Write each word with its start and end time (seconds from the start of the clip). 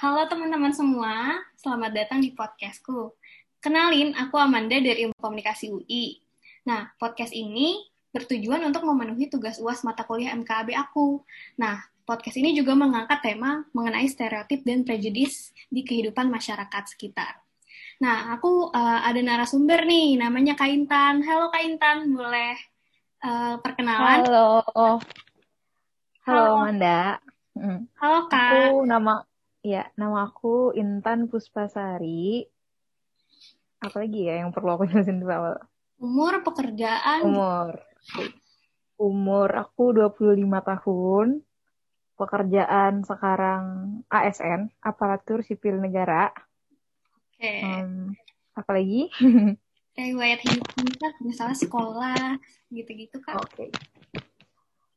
halo 0.00 0.24
teman-teman 0.24 0.72
semua. 0.72 1.44
Selamat 1.60 1.92
datang 1.92 2.24
di 2.24 2.32
podcastku. 2.32 3.12
Kenalin, 3.60 4.16
aku 4.16 4.40
Amanda 4.40 4.80
dari 4.80 5.04
Ilmu 5.04 5.12
Komunikasi 5.20 5.68
UI. 5.68 6.16
Nah, 6.64 6.88
podcast 6.96 7.36
ini 7.36 7.84
bertujuan 8.08 8.64
untuk 8.64 8.88
memenuhi 8.88 9.28
tugas 9.28 9.60
UAS 9.60 9.84
mata 9.84 10.08
kuliah 10.08 10.32
MKAB 10.32 10.72
aku. 10.72 11.20
Nah, 11.60 11.84
podcast 12.08 12.40
ini 12.40 12.56
juga 12.56 12.72
mengangkat 12.72 13.20
tema 13.20 13.60
mengenai 13.76 14.08
stereotip 14.08 14.64
dan 14.64 14.88
prejudis 14.88 15.52
di 15.68 15.84
kehidupan 15.84 16.32
masyarakat 16.32 16.96
sekitar. 16.96 17.36
Nah, 18.00 18.32
aku 18.32 18.72
uh, 18.72 19.04
ada 19.04 19.20
narasumber 19.20 19.84
nih, 19.84 20.16
namanya 20.16 20.56
Kak 20.56 20.72
Intan. 20.72 21.20
Halo 21.28 21.52
Kak 21.52 21.60
Intan, 21.60 22.08
boleh 22.16 22.56
uh, 23.20 23.60
perkenalan? 23.60 24.24
Halo. 24.24 24.64
Halo, 24.64 24.96
Halo 26.24 26.40
Amanda. 26.56 27.20
Hmm. 27.52 27.84
Halo 28.00 28.32
Kak. 28.32 28.72
Aku 28.72 28.88
nama 28.88 29.28
Ya, 29.60 29.92
nama 29.92 30.24
aku 30.24 30.72
Intan 30.72 31.28
Puspasari. 31.28 32.48
Apa 33.84 34.00
lagi 34.00 34.24
ya 34.24 34.40
yang 34.40 34.56
perlu 34.56 34.72
aku 34.72 34.84
jelasin 34.88 35.20
di 35.20 35.28
awal? 35.28 35.60
Umur, 36.00 36.40
pekerjaan? 36.40 37.28
Umur. 37.28 37.76
Umur 38.96 39.48
aku 39.52 39.92
25 39.92 40.48
tahun. 40.48 41.44
Pekerjaan 42.16 43.04
sekarang 43.04 43.64
ASN, 44.08 44.72
Aparatur 44.80 45.44
Sipil 45.44 45.76
Negara. 45.76 46.32
Oke. 47.12 47.44
Okay. 47.44 47.60
Um, 47.60 48.16
apa 48.56 48.70
lagi? 48.72 49.12
Riwayat 49.92 50.40
hidup 50.48 50.68
kita, 50.72 51.20
misalnya 51.20 51.56
sekolah, 51.56 52.40
gitu-gitu 52.72 53.20
kan? 53.20 53.36
Oke. 53.36 53.68
Okay. 53.68 53.70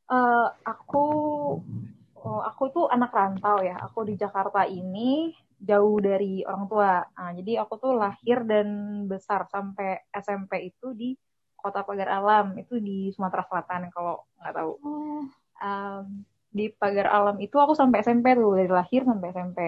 Uh, 0.07 0.51
aku 0.63 1.03
oh, 1.03 1.92
aku 2.29 2.63
tuh 2.71 2.85
anak 2.87 3.11
rantau 3.11 3.59
ya. 3.59 3.79
Aku 3.83 4.07
di 4.07 4.15
Jakarta 4.15 4.63
ini 4.63 5.33
jauh 5.63 5.97
dari 6.03 6.43
orang 6.43 6.65
tua. 6.67 7.03
Nah, 7.15 7.31
jadi 7.35 7.63
aku 7.63 7.79
tuh 7.79 7.93
lahir 7.95 8.43
dan 8.43 8.67
besar 9.07 9.47
sampai 9.47 10.03
SMP 10.11 10.71
itu 10.71 10.91
di 10.91 11.15
Kota 11.55 11.87
Pagar 11.87 12.11
Alam, 12.19 12.59
itu 12.59 12.75
di 12.83 13.07
Sumatera 13.15 13.47
Selatan 13.47 13.87
kalau 13.95 14.27
nggak 14.39 14.55
tahu. 14.55 14.71
Oh. 14.83 15.23
Um, 15.63 16.27
di 16.51 16.67
Pagar 16.69 17.07
Alam 17.07 17.39
itu 17.39 17.55
aku 17.55 17.71
sampai 17.73 18.03
SMP 18.03 18.35
tuh 18.35 18.59
dari 18.59 18.67
lahir 18.67 19.07
sampai 19.07 19.27
SMP. 19.31 19.59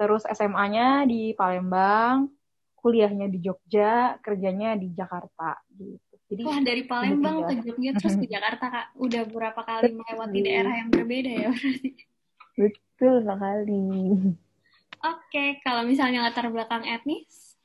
Terus 0.00 0.24
SMA-nya 0.26 1.04
di 1.04 1.36
Palembang, 1.36 2.26
kuliahnya 2.80 3.32
di 3.32 3.40
Jogja, 3.40 4.20
kerjanya 4.20 4.76
di 4.76 4.92
Jakarta 4.92 5.56
gitu. 5.72 6.03
Jadi 6.32 6.42
Wah 6.42 6.60
dari 6.64 6.82
Palembang 6.88 7.44
ke 7.44 7.54
Jogja 7.60 7.90
terus 8.00 8.16
ke 8.16 8.26
Jakarta 8.26 8.66
kak, 8.72 8.86
udah 8.96 9.22
berapa 9.28 9.60
kali 9.60 9.92
melewati 9.92 10.38
daerah 10.40 10.74
yang 10.80 10.88
berbeda 10.88 11.30
ya 11.30 11.48
berarti? 11.52 11.90
Betul 12.54 13.14
sekali. 13.26 13.84
Oke, 15.04 15.44
kalau 15.60 15.84
misalnya 15.84 16.24
latar 16.24 16.48
belakang 16.48 16.88
etnis? 16.88 17.60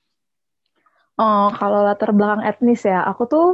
Oh, 1.16 1.52
kalau 1.56 1.88
latar 1.88 2.12
belakang 2.12 2.44
etnis 2.44 2.84
ya, 2.84 3.04
aku 3.08 3.24
tuh 3.28 3.50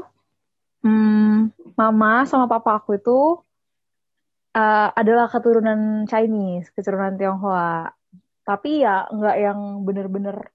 hmm, 0.81 1.53
mama 1.77 2.25
sama 2.25 2.49
papa 2.49 2.81
aku 2.81 2.97
itu 2.97 3.45
uh, 4.57 4.89
adalah 4.95 5.29
keturunan 5.29 6.09
Chinese, 6.09 6.71
keturunan 6.73 7.13
Tionghoa. 7.13 7.93
Tapi 8.45 8.81
ya 8.81 9.05
nggak 9.09 9.37
yang 9.37 9.59
bener-bener 9.85 10.54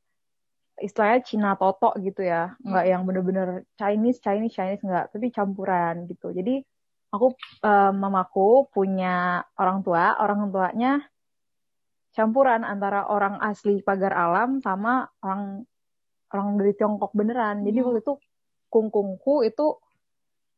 istilahnya 0.81 1.21
Cina 1.25 1.51
Toto 1.55 1.93
gitu 2.01 2.25
ya. 2.25 2.57
Nggak 2.65 2.85
yang 2.89 3.03
bener-bener 3.05 3.49
Chinese 3.77 4.19
Chinese 4.25 4.55
Chinese 4.57 4.83
nggak 4.85 5.13
tapi 5.15 5.29
campuran 5.31 6.09
gitu. 6.09 6.33
Jadi 6.33 6.65
aku 7.11 7.35
uh, 7.67 7.93
mamaku 7.93 8.71
punya 8.71 9.45
orang 9.59 9.83
tua 9.83 10.17
orang 10.19 10.51
tuanya 10.55 10.93
campuran 12.11 12.67
antara 12.67 13.07
orang 13.07 13.39
asli 13.39 13.83
pagar 13.87 14.15
alam 14.15 14.59
sama 14.59 15.07
orang 15.23 15.63
orang 16.35 16.49
dari 16.59 16.73
Tiongkok 16.75 17.13
beneran. 17.15 17.63
Jadi 17.67 17.79
hmm. 17.79 17.87
waktu 17.87 18.01
itu 18.03 18.15
kungkungku 18.71 19.35
itu 19.47 19.79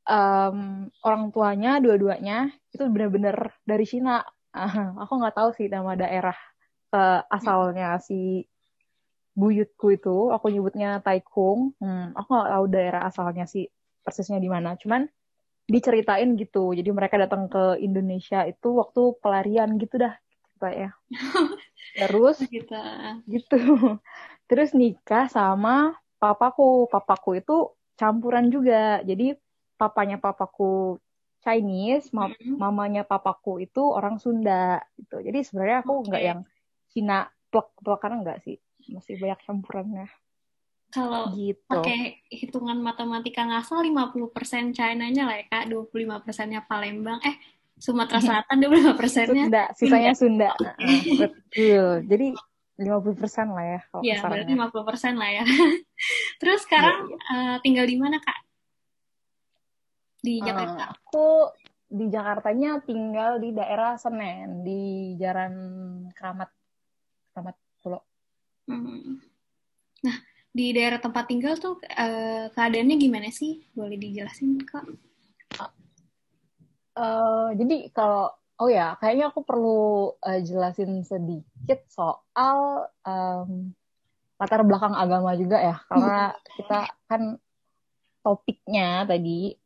um, 0.08 0.88
orang 1.04 1.24
tuanya 1.32 1.80
dua-duanya 1.80 2.52
itu 2.72 2.82
bener-bener 2.88 3.56
dari 3.64 3.84
Cina. 3.88 4.20
Aku 5.02 5.12
nggak 5.16 5.36
tahu 5.36 5.50
sih 5.56 5.68
nama 5.72 5.96
daerah 5.96 6.36
uh, 6.92 7.20
asalnya 7.32 7.96
si 7.98 8.44
buyutku 9.32 9.96
itu 9.96 10.28
aku 10.28 10.52
nyebutnya 10.52 11.00
Taikung. 11.00 11.72
Hmm, 11.80 12.12
aku 12.12 12.28
nggak 12.32 12.50
tahu 12.52 12.64
daerah 12.68 13.02
asalnya 13.08 13.44
sih 13.48 13.68
persisnya 14.04 14.38
di 14.38 14.48
mana. 14.52 14.76
Cuman 14.76 15.08
diceritain 15.68 16.36
gitu. 16.36 16.76
Jadi 16.76 16.90
mereka 16.92 17.16
datang 17.16 17.48
ke 17.48 17.80
Indonesia 17.80 18.44
itu 18.44 18.76
waktu 18.76 19.16
pelarian 19.24 19.80
gitu 19.80 19.96
dah 19.96 20.14
gitu 20.52 20.68
ya. 20.68 20.90
Terus 21.96 22.36
gitu. 22.54 22.76
gitu. 23.28 23.60
Terus 24.46 24.76
nikah 24.76 25.32
sama 25.32 25.96
papaku. 26.20 26.86
Papaku 26.92 27.40
itu 27.40 27.72
campuran 27.96 28.52
juga. 28.52 29.00
Jadi 29.00 29.32
papanya 29.80 30.20
papaku 30.20 31.00
Chinese 31.42 32.14
ma 32.14 32.30
mm-hmm. 32.30 32.54
mamanya 32.54 33.02
papaku 33.02 33.58
itu 33.58 33.82
orang 33.82 34.22
Sunda 34.22 34.78
gitu. 34.94 35.18
Jadi 35.18 35.42
sebenarnya 35.42 35.82
aku 35.82 36.06
nggak 36.06 36.22
okay. 36.22 36.30
yang 36.30 36.40
Cina 36.92 37.26
plek 37.50 37.98
karena 37.98 38.16
enggak 38.22 38.38
sih 38.46 38.56
masih 38.90 39.14
banyak 39.20 39.40
campurannya. 39.46 40.06
Kalau 40.92 41.32
gitu. 41.32 41.56
pakai 41.64 42.20
hitungan 42.28 42.76
matematika 42.76 43.48
ngasal 43.48 43.80
50% 43.80 44.76
China-nya 44.76 45.24
lah 45.24 45.40
ya 45.40 45.44
Kak, 45.48 45.64
25%-nya 45.72 46.68
Palembang. 46.68 47.16
Eh, 47.24 47.36
Sumatera 47.80 48.20
iya. 48.20 48.26
Selatan 48.28 48.56
25 48.60 49.00
persennya. 49.00 49.44
Sunda, 49.48 49.64
sisanya 49.72 50.12
Sunda. 50.12 50.50
Betul. 51.18 52.04
Jadi 52.04 52.26
50 52.76 53.18
persen 53.18 53.46
lah 53.56 53.64
ya. 53.64 53.80
Iya, 54.04 54.16
berarti 54.20 54.52
50 54.52 54.88
persen 54.88 55.12
lah 55.16 55.30
ya. 55.32 55.44
Terus 56.40 56.60
sekarang 56.68 57.08
ya, 57.08 57.16
ya. 57.16 57.18
Uh, 57.32 57.56
tinggal 57.64 57.88
di 57.88 57.96
mana 57.96 58.20
Kak? 58.20 58.38
Di 60.20 60.34
eh, 60.38 60.44
Jakarta. 60.44 60.82
Uh, 60.84 60.92
aku 60.92 61.28
di 61.92 62.06
Jakartanya 62.12 62.70
tinggal 62.84 63.40
di 63.40 63.50
daerah 63.56 63.96
Senen, 63.96 64.60
di 64.60 65.14
Jalan 65.16 65.54
Keramat. 66.12 66.52
Keramat 67.32 67.56
Pulau. 67.80 68.11
Hmm. 68.66 69.18
Nah, 70.02 70.16
di 70.52 70.74
daerah 70.76 71.00
tempat 71.00 71.24
tinggal 71.30 71.56
tuh 71.58 71.80
uh, 71.82 72.46
keadaannya 72.52 72.96
gimana 72.98 73.28
sih? 73.32 73.64
Boleh 73.72 73.96
dijelasin, 73.98 74.60
Kak? 74.62 74.84
Uh, 76.92 77.56
jadi 77.56 77.88
kalau 77.96 78.28
oh 78.60 78.68
ya, 78.68 78.94
kayaknya 79.00 79.32
aku 79.32 79.42
perlu 79.42 80.12
uh, 80.20 80.40
jelasin 80.44 81.02
sedikit 81.08 81.82
soal 81.88 82.86
um, 83.02 83.72
latar 84.36 84.60
belakang 84.62 84.92
agama 84.92 85.32
juga 85.34 85.56
ya, 85.56 85.76
karena 85.88 86.36
kita 86.60 86.80
kan 87.08 87.22
topiknya 88.22 89.08
tadi 89.08 89.56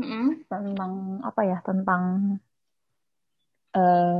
mm-hmm. 0.00 0.48
tentang 0.48 1.20
apa 1.22 1.40
ya, 1.44 1.58
tentang 1.60 2.02
uh, 3.76 4.18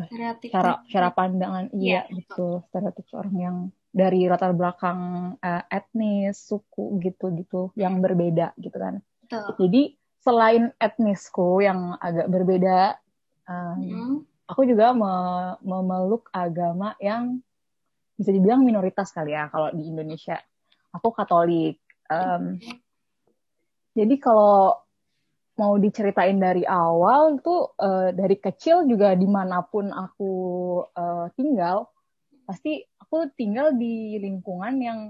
cara 0.53 0.84
cara 0.87 1.09
pandangan 1.11 1.73
iya 1.73 2.05
yeah, 2.05 2.12
betul 2.12 2.62
stereotip 2.69 3.06
orang 3.17 3.37
yang 3.37 3.56
dari 3.93 4.29
latar 4.29 4.53
belakang 4.53 5.01
uh, 5.41 5.65
etnis, 5.73 6.37
suku 6.37 7.01
gitu-gitu 7.01 7.73
yang 7.79 7.99
berbeda 8.05 8.53
gitu 8.61 8.77
kan. 8.77 9.01
Betul. 9.25 9.67
Jadi 9.67 9.83
selain 10.21 10.75
etnisku 10.77 11.65
yang 11.65 11.97
agak 12.03 12.29
berbeda, 12.29 12.99
um, 13.49 13.79
hmm. 13.79 14.17
aku 14.51 14.67
juga 14.69 14.93
me 14.93 15.15
memeluk 15.65 16.29
agama 16.35 16.99
yang 16.99 17.41
bisa 18.17 18.33
dibilang 18.33 18.65
minoritas 18.65 19.13
kali 19.13 19.37
ya 19.37 19.49
kalau 19.53 19.73
di 19.73 19.87
Indonesia. 19.87 20.41
Aku 20.97 21.13
Katolik. 21.13 21.81
Um, 22.09 22.57
jadi 23.97 24.15
kalau 24.21 24.87
mau 25.57 25.81
diceritain 25.81 26.37
dari 26.37 26.69
awal 26.69 27.41
itu 27.41 27.73
uh, 27.81 28.13
dari 28.13 28.37
kecil 28.37 28.85
juga 28.85 29.17
di 29.17 29.25
mana 29.25 29.65
pun 29.65 29.89
aku 29.89 30.33
uh, 30.93 31.33
tinggal 31.33 31.89
pasti 32.45 32.85
aku 33.06 33.31
tinggal 33.38 33.70
di 33.70 34.19
lingkungan 34.19 34.75
yang 34.82 35.00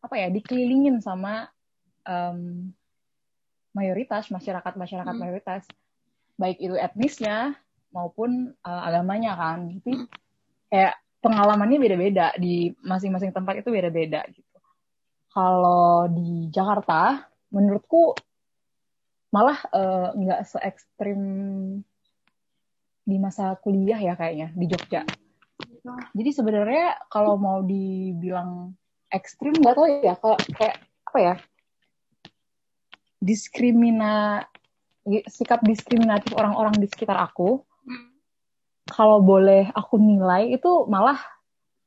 apa 0.00 0.16
ya 0.16 0.28
dikelilingin 0.32 1.04
sama 1.04 1.44
um, 2.08 2.72
mayoritas 3.76 4.32
masyarakat 4.32 4.72
masyarakat 4.72 5.12
hmm. 5.12 5.20
mayoritas. 5.20 5.68
Baik 6.40 6.58
itu 6.58 6.74
etnisnya 6.74 7.54
maupun 7.92 8.56
uh, 8.64 8.82
agamanya 8.88 9.36
kan. 9.36 9.70
Jadi 9.76 10.08
kayak 10.72 10.94
pengalamannya 11.20 11.78
beda-beda 11.78 12.32
di 12.40 12.72
masing-masing 12.80 13.30
tempat 13.30 13.60
itu 13.60 13.68
beda-beda 13.68 14.24
gitu. 14.32 14.58
Kalau 15.30 16.08
di 16.08 16.48
Jakarta 16.48 17.28
menurutku 17.52 18.16
malah 19.30 19.60
uh, 19.68 20.16
nggak 20.16 20.40
se 20.48 20.58
ekstrim 20.64 21.20
di 23.04 23.16
masa 23.20 23.52
kuliah 23.60 24.00
ya 24.00 24.16
kayaknya 24.16 24.48
di 24.56 24.64
Jogja 24.70 25.04
jadi 26.16 26.30
sebenarnya 26.32 26.86
kalau 27.12 27.36
mau 27.36 27.60
dibilang 27.60 28.72
ekstrim 29.12 29.52
nggak 29.54 29.74
tahu 29.76 29.86
ya 30.02 30.14
kalau 30.16 30.36
kayak 30.56 30.76
apa 31.04 31.18
ya 31.20 31.34
diskrimina 33.20 34.44
sikap 35.28 35.60
diskriminatif 35.60 36.32
orang-orang 36.32 36.76
di 36.80 36.88
sekitar 36.88 37.20
aku 37.20 37.60
kalau 38.88 39.20
boleh 39.24 39.72
aku 39.72 39.96
nilai 39.96 40.52
itu 40.56 40.84
malah 40.88 41.16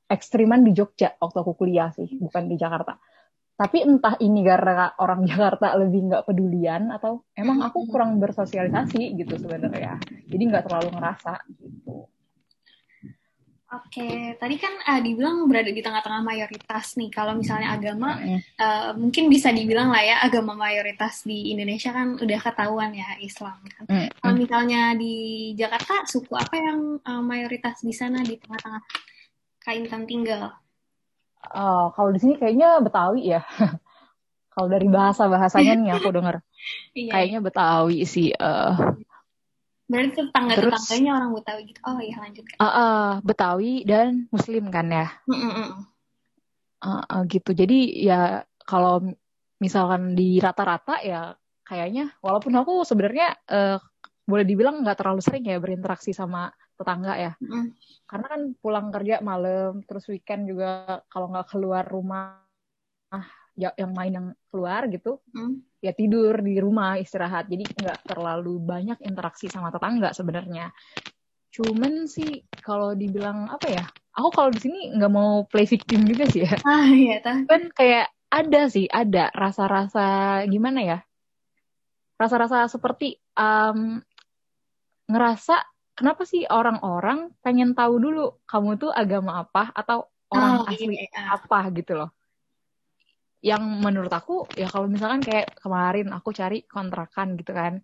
ekstriman 0.07 0.63
di 0.63 0.71
Jogja 0.73 1.13
waktu 1.19 1.37
aku 1.43 1.53
kuliah 1.53 1.91
sih, 1.93 2.07
bukan 2.17 2.47
di 2.47 2.55
Jakarta. 2.55 2.97
Tapi 3.57 3.81
entah 3.83 4.15
ini 4.21 4.45
karena 4.45 4.93
orang 5.01 5.25
Jakarta 5.29 5.75
lebih 5.77 6.09
nggak 6.09 6.25
pedulian 6.25 6.89
atau 6.93 7.25
emang 7.37 7.61
aku 7.61 7.85
kurang 7.89 8.17
bersosialisasi 8.17 9.17
gitu 9.19 9.35
sebenarnya. 9.37 9.99
Jadi 10.25 10.43
nggak 10.47 10.65
terlalu 10.67 10.89
ngerasa 10.97 11.33
gitu. 11.53 12.07
Oke, 13.67 14.31
tadi 14.39 14.55
kan 14.55 14.79
uh, 14.79 15.03
dibilang 15.03 15.43
berada 15.43 15.67
di 15.67 15.83
tengah-tengah 15.83 16.23
mayoritas 16.23 16.95
nih. 16.95 17.11
Kalau 17.11 17.35
misalnya 17.35 17.75
agama, 17.75 18.15
uh, 18.55 18.95
mungkin 18.95 19.27
bisa 19.27 19.51
dibilang 19.51 19.91
lah 19.91 19.99
ya 20.07 20.15
agama 20.23 20.55
mayoritas 20.55 21.27
di 21.27 21.51
Indonesia 21.51 21.91
kan 21.91 22.15
udah 22.15 22.39
ketahuan 22.39 22.95
ya 22.95 23.19
Islam 23.19 23.59
kan. 23.67 23.83
Mm. 23.91 24.07
Kalau 24.23 24.35
misalnya 24.39 24.81
di 24.95 25.15
Jakarta, 25.59 26.07
suku 26.07 26.31
apa 26.39 26.55
yang 26.55 27.03
uh, 27.03 27.19
mayoritas 27.19 27.83
di 27.83 27.91
sana 27.91 28.23
di 28.23 28.39
tengah-tengah 28.39 28.79
Kaintan 29.59 30.07
tinggal? 30.07 30.55
Uh, 31.51 31.91
kalau 31.91 32.15
di 32.15 32.23
sini 32.23 32.39
kayaknya 32.39 32.79
Betawi 32.79 33.35
ya. 33.35 33.43
kalau 34.55 34.71
dari 34.71 34.87
bahasa 34.87 35.27
bahasanya 35.27 35.75
nih 35.75 35.91
aku 35.91 36.15
dengar, 36.15 36.39
iya. 36.95 37.11
kayaknya 37.11 37.43
Betawi 37.43 38.07
sih. 38.07 38.31
Uh, 38.31 38.95
Berarti 39.87 40.11
tetangga-tetangganya 40.19 41.11
orang 41.15 41.31
Betawi 41.31 41.61
gitu. 41.71 41.79
Oh 41.87 41.99
iya 42.03 42.15
lanjut. 42.19 42.43
Uh, 42.59 42.67
uh, 42.67 43.07
Betawi 43.23 43.87
dan 43.87 44.27
Muslim 44.29 44.67
kan 44.67 44.87
ya. 44.91 45.07
Mm 45.27 45.39
-mm. 45.39 45.67
Uh, 46.83 47.03
uh, 47.07 47.21
gitu. 47.25 47.55
Jadi 47.55 48.03
ya 48.03 48.43
kalau 48.67 49.15
misalkan 49.57 50.13
di 50.13 50.37
rata-rata 50.43 51.01
ya 51.01 51.33
kayaknya 51.65 52.13
walaupun 52.21 52.53
aku 52.53 52.85
sebenarnya 52.85 53.33
uh, 53.49 53.79
boleh 54.27 54.43
dibilang 54.43 54.83
nggak 54.83 54.99
terlalu 54.99 55.23
sering 55.23 55.47
ya 55.47 55.57
berinteraksi 55.57 56.11
sama 56.11 56.51
tetangga 56.75 57.15
ya. 57.15 57.31
Mm. 57.39 57.73
Karena 58.03 58.27
kan 58.27 58.41
pulang 58.59 58.87
kerja 58.91 59.23
malam, 59.23 59.81
terus 59.87 60.05
weekend 60.11 60.51
juga 60.51 61.01
kalau 61.07 61.31
nggak 61.31 61.47
keluar 61.47 61.87
rumah 61.87 62.43
ya, 63.57 63.73
yang 63.75 63.91
main 63.91 64.13
yang 64.13 64.27
keluar 64.53 64.85
gitu 64.87 65.17
hmm. 65.33 65.65
Ya 65.77 65.93
tidur 65.93 66.41
di 66.41 66.57
rumah 66.57 66.97
istirahat. 66.97 67.47
Jadi 67.47 67.63
nggak 67.65 68.09
terlalu 68.09 68.57
banyak 68.61 68.99
interaksi 69.05 69.47
sama 69.47 69.69
tetangga 69.69 70.11
sebenarnya. 70.11 70.73
Cuman 71.53 72.05
sih 72.05 72.45
kalau 72.61 72.93
dibilang 72.93 73.49
apa 73.49 73.67
ya 73.69 73.85
aku 74.17 74.29
kalau 74.33 74.49
di 74.49 74.59
sini 74.61 74.79
nggak 74.97 75.13
mau 75.13 75.45
play 75.45 75.69
victim 75.69 76.05
juga 76.05 76.25
sih 76.29 76.45
ya. 76.45 76.57
Ah 76.65 76.89
iya 76.89 77.21
kan 77.21 77.69
kayak 77.73 78.09
ada 78.27 78.61
sih 78.67 78.89
ada 78.89 79.29
rasa-rasa 79.31 80.41
gimana 80.49 80.81
ya? 80.83 80.99
Rasa-rasa 82.17 82.65
seperti 82.65 83.13
um, 83.37 84.01
ngerasa 85.07 85.61
kenapa 85.95 86.27
sih 86.27 86.43
orang-orang 86.49 87.31
pengen 87.41 87.73
tahu 87.77 88.01
dulu 88.01 88.41
kamu 88.49 88.77
tuh 88.77 88.91
agama 88.91 89.45
apa 89.45 89.71
atau 89.71 90.09
orang 90.29 90.61
oh, 90.61 90.69
asli 90.69 90.93
iya. 90.93 91.07
iya. 91.07 91.21
apa 91.39 91.71
gitu 91.71 91.95
loh 91.95 92.16
yang 93.41 93.61
menurut 93.61 94.09
aku 94.09 94.49
ya 94.57 94.65
kalau 94.65 94.89
misalkan 94.89 95.21
kayak 95.21 95.53
kemarin 95.61 96.09
aku 96.09 96.33
cari 96.33 96.65
kontrakan 96.65 97.37
gitu 97.37 97.53
kan. 97.53 97.79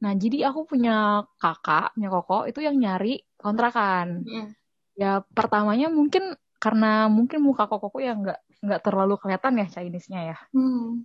Nah 0.00 0.12
jadi 0.16 0.48
aku 0.48 0.64
punya 0.64 1.26
kakak 1.36 1.92
punya 1.92 2.08
koko 2.08 2.38
itu 2.48 2.60
yang 2.64 2.76
nyari 2.80 3.20
kontrakan. 3.36 4.24
Mm. 4.24 4.50
ya 4.92 5.24
pertamanya 5.24 5.88
mungkin 5.88 6.36
karena 6.60 7.08
mungkin 7.08 7.40
muka 7.40 7.64
kokoku 7.64 8.04
yang 8.04 8.20
nggak 8.20 8.40
nggak 8.60 8.80
terlalu 8.84 9.16
kelihatan 9.16 9.60
ya 9.60 9.66
Chinese-nya 9.68 10.20
ya. 10.36 10.38
Mm. 10.52 11.04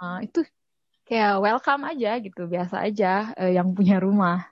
uh, 0.00 0.18
itu 0.24 0.44
kayak 1.08 1.40
welcome 1.40 1.84
aja 1.88 2.20
gitu 2.20 2.48
biasa 2.48 2.84
aja 2.84 3.32
uh, 3.36 3.52
yang 3.52 3.72
punya 3.76 4.00
rumah. 4.00 4.48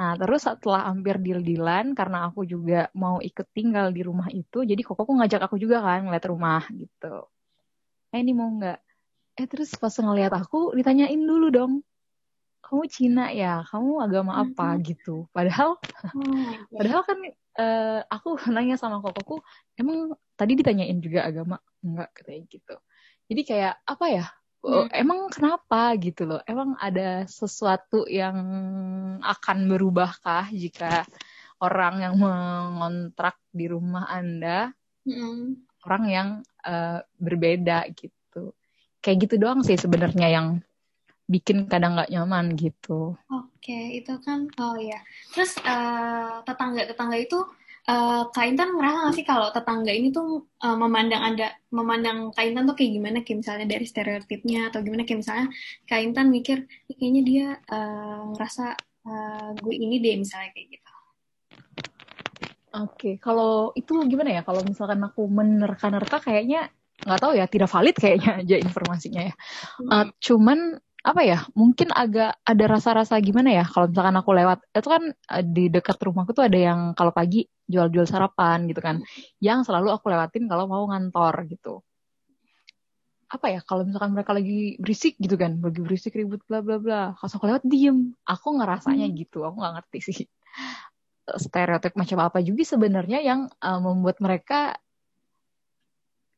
Nah, 0.00 0.16
terus 0.16 0.48
setelah 0.48 0.88
hampir 0.88 1.20
deal-dealan, 1.20 1.92
karena 1.92 2.32
aku 2.32 2.48
juga 2.48 2.88
mau 2.96 3.20
ikut 3.20 3.44
tinggal 3.52 3.92
di 3.92 4.00
rumah 4.00 4.32
itu, 4.32 4.64
jadi 4.64 4.80
kokoku 4.80 5.12
ngajak 5.12 5.44
aku 5.44 5.60
juga 5.60 5.84
kan 5.84 6.08
ngeliat 6.08 6.24
rumah 6.24 6.64
gitu 6.72 7.28
eh 8.10 8.20
ini 8.20 8.32
mau 8.34 8.50
nggak? 8.50 8.78
Eh 9.38 9.46
terus 9.46 9.70
pas 9.78 9.94
ngeliat 9.94 10.34
aku 10.34 10.74
ditanyain 10.74 11.18
dulu 11.18 11.48
dong. 11.50 11.72
Kamu 12.60 12.84
Cina 12.90 13.30
ya? 13.34 13.62
Kamu 13.66 14.02
agama 14.02 14.42
apa? 14.42 14.76
Mm-hmm. 14.76 14.86
gitu. 14.86 15.26
Padahal 15.30 15.78
oh, 15.78 16.50
padahal 16.76 17.02
kan 17.06 17.18
uh, 17.58 18.00
aku 18.10 18.36
nanya 18.54 18.76
sama 18.78 19.02
kokoku 19.02 19.42
emang 19.78 20.14
tadi 20.34 20.58
ditanyain 20.58 20.98
juga 20.98 21.26
agama? 21.26 21.56
Enggak 21.82 22.10
katanya 22.14 22.42
gitu. 22.50 22.76
Jadi 23.30 23.42
kayak 23.46 23.74
apa 23.86 24.06
ya? 24.10 24.26
Oh, 24.60 24.84
hmm. 24.84 24.92
emang 24.92 25.32
kenapa? 25.32 25.96
Gitu 25.96 26.28
loh. 26.28 26.44
Emang 26.44 26.76
ada 26.76 27.24
sesuatu 27.24 28.04
yang 28.10 28.36
akan 29.24 29.58
berubahkah 29.72 30.52
jika 30.52 31.08
orang 31.64 32.04
yang 32.04 32.14
mengontrak 32.20 33.40
di 33.54 33.72
rumah 33.72 34.04
anda? 34.04 34.68
Hmm 35.08 35.69
orang 35.86 36.04
yang 36.08 36.28
uh, 36.66 37.00
berbeda 37.16 37.88
gitu 37.96 38.52
kayak 39.00 39.26
gitu 39.26 39.34
doang 39.40 39.64
sih 39.64 39.80
sebenarnya 39.80 40.28
yang 40.28 40.46
bikin 41.30 41.70
kadang 41.70 41.94
nggak 41.94 42.10
nyaman 42.10 42.58
gitu. 42.58 43.14
Oke, 43.30 44.02
itu 44.02 44.18
kan 44.18 44.50
oh 44.58 44.76
ya. 44.76 44.98
Terus 45.30 45.54
uh, 45.62 46.42
tetangga-tetangga 46.42 47.16
itu 47.22 47.38
uh, 47.86 48.26
Kak 48.34 48.46
Intan 48.50 48.74
ngerasa 48.74 48.98
nggak 49.06 49.16
sih 49.16 49.26
kalau 49.26 49.48
tetangga 49.54 49.94
ini 49.94 50.10
tuh 50.10 50.50
uh, 50.58 50.74
memandang 50.74 51.22
anda 51.22 51.54
memandang 51.70 52.34
Kak 52.34 52.44
Intan 52.50 52.66
tuh 52.66 52.74
kayak 52.74 52.92
gimana 52.98 53.18
kayak 53.22 53.46
misalnya 53.46 53.66
dari 53.70 53.86
stereotipnya 53.86 54.74
atau 54.74 54.82
gimana 54.82 55.06
kayak 55.06 55.20
misalnya 55.22 55.46
Kak 55.86 56.26
mikir 56.26 56.66
kayaknya 56.98 57.22
dia 57.22 57.46
uh, 57.70 58.34
ngerasa 58.34 58.74
uh, 59.06 59.48
gue 59.54 59.74
ini 59.78 60.02
deh 60.02 60.18
misalnya 60.18 60.50
kayak 60.50 60.66
gitu. 60.76 60.89
Oke, 62.70 62.94
okay. 62.94 63.14
kalau 63.18 63.74
itu 63.74 63.98
gimana 64.06 64.30
ya? 64.30 64.42
Kalau 64.46 64.62
misalkan 64.62 65.02
aku 65.02 65.26
menerka-nerka 65.26 66.22
kayaknya 66.22 66.70
nggak 67.02 67.18
tahu 67.18 67.32
ya, 67.34 67.50
tidak 67.50 67.66
valid 67.66 67.96
kayaknya 67.98 68.30
aja 68.46 68.56
informasinya 68.62 69.22
ya. 69.26 69.34
Hmm. 69.82 69.90
Uh, 69.90 70.06
cuman 70.22 70.58
apa 71.02 71.20
ya? 71.26 71.38
Mungkin 71.58 71.90
agak 71.90 72.38
ada 72.46 72.64
rasa-rasa 72.70 73.18
gimana 73.18 73.50
ya? 73.50 73.66
Kalau 73.66 73.90
misalkan 73.90 74.14
aku 74.14 74.30
lewat, 74.38 74.58
itu 74.70 74.86
kan 74.86 75.02
uh, 75.10 75.42
di 75.42 75.66
dekat 75.66 75.98
rumahku 75.98 76.30
tuh 76.30 76.46
ada 76.46 76.54
yang 76.54 76.94
kalau 76.94 77.10
pagi 77.10 77.42
jual-jual 77.66 78.06
sarapan 78.06 78.70
gitu 78.70 78.78
kan, 78.78 79.02
yang 79.42 79.66
selalu 79.66 79.90
aku 79.90 80.06
lewatin 80.06 80.46
kalau 80.46 80.70
mau 80.70 80.86
ngantor 80.94 81.50
gitu. 81.50 81.82
Apa 83.34 83.50
ya? 83.50 83.66
Kalau 83.66 83.82
misalkan 83.82 84.14
mereka 84.14 84.30
lagi 84.30 84.78
berisik 84.78 85.18
gitu 85.18 85.34
kan, 85.34 85.58
lagi 85.58 85.82
berisik 85.82 86.14
ribut 86.14 86.46
bla 86.46 86.62
bla 86.62 86.78
bla, 86.78 87.18
pas 87.18 87.34
aku 87.34 87.50
lewat 87.50 87.66
diem, 87.66 88.14
aku 88.22 88.62
ngerasanya 88.62 89.10
hmm. 89.10 89.14
gitu, 89.26 89.42
aku 89.42 89.58
nggak 89.58 89.74
ngerti 89.82 89.98
sih 90.06 90.30
stereotip 91.36 91.94
macam 91.94 92.18
apa 92.24 92.40
juga 92.40 92.62
sebenarnya 92.64 93.20
yang 93.22 93.46
uh, 93.60 93.80
membuat 93.82 94.18
mereka 94.18 94.74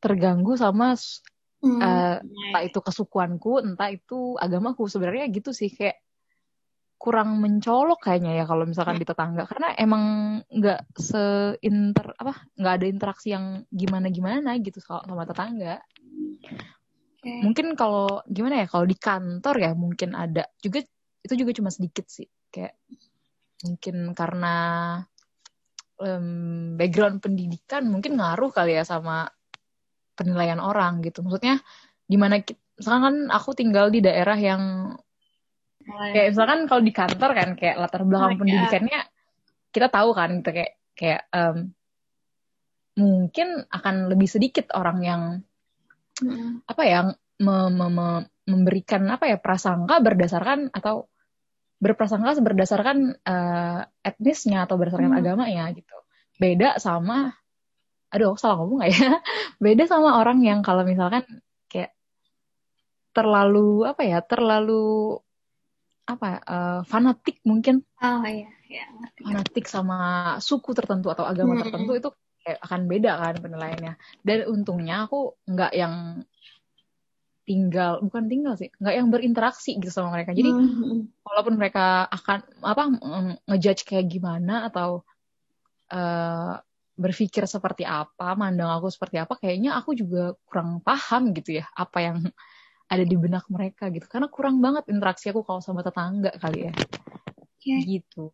terganggu 0.03 0.59
sama 0.59 0.99
hmm. 1.63 1.79
uh, 1.79 2.17
entah 2.19 2.63
itu 2.67 2.79
kesukuanku, 2.83 3.63
entah 3.63 3.95
itu 3.95 4.35
agamaku 4.37 4.91
sebenarnya 4.91 5.31
gitu 5.31 5.55
sih 5.55 5.71
kayak 5.71 6.03
kurang 7.03 7.43
mencolok 7.43 7.99
kayaknya 7.99 8.39
ya 8.39 8.45
kalau 8.47 8.63
misalkan 8.63 8.95
di 8.95 9.03
tetangga 9.03 9.43
karena 9.51 9.75
emang 9.75 10.05
nggak 10.47 10.95
seinter 10.95 12.15
apa 12.15 12.47
nggak 12.55 12.75
ada 12.79 12.87
interaksi 12.87 13.35
yang 13.35 13.67
gimana 13.75 14.07
gimana 14.07 14.55
gitu 14.63 14.79
sama 14.79 15.27
tetangga. 15.27 15.83
Okay. 17.19 17.43
Mungkin 17.43 17.75
kalau 17.75 18.23
gimana 18.31 18.63
ya 18.63 18.67
kalau 18.71 18.87
di 18.87 18.95
kantor 18.95 19.55
ya 19.59 19.71
mungkin 19.75 20.15
ada 20.15 20.47
juga 20.63 20.79
itu 21.23 21.35
juga 21.39 21.51
cuma 21.55 21.71
sedikit 21.75 22.07
sih 22.07 22.27
kayak 22.55 22.75
mungkin 23.63 24.13
karena 24.13 24.57
um, 26.03 26.75
background 26.75 27.23
pendidikan 27.23 27.87
mungkin 27.87 28.19
ngaruh 28.19 28.51
kali 28.51 28.79
ya 28.79 28.85
sama 28.85 29.31
penilaian 30.19 30.61
orang 30.61 31.01
gitu 31.01 31.25
maksudnya 31.25 31.63
gimana 32.07 32.43
misalkan 32.77 33.03
kan 33.03 33.17
aku 33.33 33.51
tinggal 33.57 33.89
di 33.89 34.03
daerah 34.03 34.37
yang 34.37 34.95
kayak 35.87 36.35
misalkan 36.35 36.67
kalau 36.71 36.83
di 36.83 36.93
kantor 36.95 37.31
kan 37.35 37.49
kayak 37.59 37.77
latar 37.79 38.03
belakang 38.07 38.39
oh, 38.39 38.39
pendidikannya 38.39 39.01
kita 39.73 39.89
tahu 39.89 40.11
kan 40.15 40.31
gitu 40.39 40.51
kayak 40.53 40.73
kayak 40.95 41.23
um, 41.33 41.73
mungkin 42.93 43.65
akan 43.73 44.13
lebih 44.13 44.29
sedikit 44.29 44.69
orang 44.77 44.99
yang 45.01 45.23
hmm. 46.21 46.69
apa 46.69 46.83
ya 46.85 47.01
me, 47.41 47.57
me, 47.73 47.87
me, 47.89 48.09
memberikan 48.47 49.09
apa 49.09 49.33
ya 49.33 49.39
prasangka 49.41 50.03
berdasarkan 50.05 50.71
atau 50.71 51.09
berprasangka 51.83 52.39
berdasarkan 52.39 53.19
uh, 53.27 53.81
etnisnya 54.07 54.71
atau 54.71 54.79
berdasarkan 54.79 55.11
hmm. 55.11 55.21
agamanya 55.21 55.67
gitu. 55.75 55.97
Beda 56.39 56.79
sama 56.79 57.35
aduh 58.13 58.39
salah 58.39 58.63
ngomong 58.63 58.87
gak 58.87 58.93
ya? 58.95 59.11
Beda 59.65 59.91
sama 59.91 60.23
orang 60.23 60.47
yang 60.47 60.63
kalau 60.63 60.87
misalkan 60.87 61.27
kayak 61.67 61.91
terlalu 63.11 63.83
apa 63.83 64.03
ya? 64.07 64.23
Terlalu 64.23 65.19
apa 66.07 66.29
uh, 66.47 66.81
fanatik 66.87 67.43
mungkin. 67.43 67.83
Oh 67.99 68.23
iya, 68.23 68.51
iya 68.71 68.87
Fanatik 69.19 69.67
sama 69.67 69.99
suku 70.39 70.71
tertentu 70.79 71.11
atau 71.11 71.27
agama 71.27 71.59
hmm. 71.59 71.63
tertentu 71.67 71.93
itu 71.99 72.09
kayak 72.47 72.59
akan 72.63 72.81
beda 72.87 73.13
kan 73.19 73.35
penilaiannya. 73.43 73.95
Dan 74.23 74.39
untungnya 74.47 75.11
aku 75.11 75.35
nggak 75.51 75.73
yang 75.75 76.23
tinggal 77.43 77.99
bukan 78.03 78.31
tinggal 78.31 78.55
sih 78.55 78.71
nggak 78.79 78.95
yang 78.95 79.09
berinteraksi 79.11 79.75
gitu 79.83 79.91
sama 79.91 80.15
mereka 80.15 80.31
jadi 80.31 80.55
mm-hmm. 80.55 81.27
walaupun 81.27 81.55
mereka 81.59 82.07
akan 82.07 82.39
apa 82.63 82.83
ngejudge 83.51 83.83
kayak 83.83 84.07
gimana 84.07 84.71
atau 84.71 85.03
uh, 85.91 86.55
berpikir 86.93 87.49
seperti 87.49 87.89
apa, 87.89 88.37
mandang 88.37 88.71
aku 88.71 88.93
seperti 88.93 89.17
apa, 89.21 89.35
kayaknya 89.41 89.77
aku 89.77 89.97
juga 89.97 90.37
kurang 90.45 90.85
paham 90.85 91.33
gitu 91.33 91.61
ya 91.61 91.67
apa 91.73 91.99
yang 92.05 92.17
ada 92.93 93.05
di 93.05 93.17
benak 93.17 93.49
mereka 93.49 93.89
gitu. 93.89 94.05
Karena 94.07 94.29
kurang 94.29 94.61
banget 94.61 94.87
interaksi 94.93 95.33
aku 95.33 95.41
kalau 95.43 95.65
sama 95.65 95.81
tetangga 95.81 96.33
kali 96.37 96.69
ya. 96.69 96.73
Yeah. 97.65 97.83
Gitu. 97.83 98.31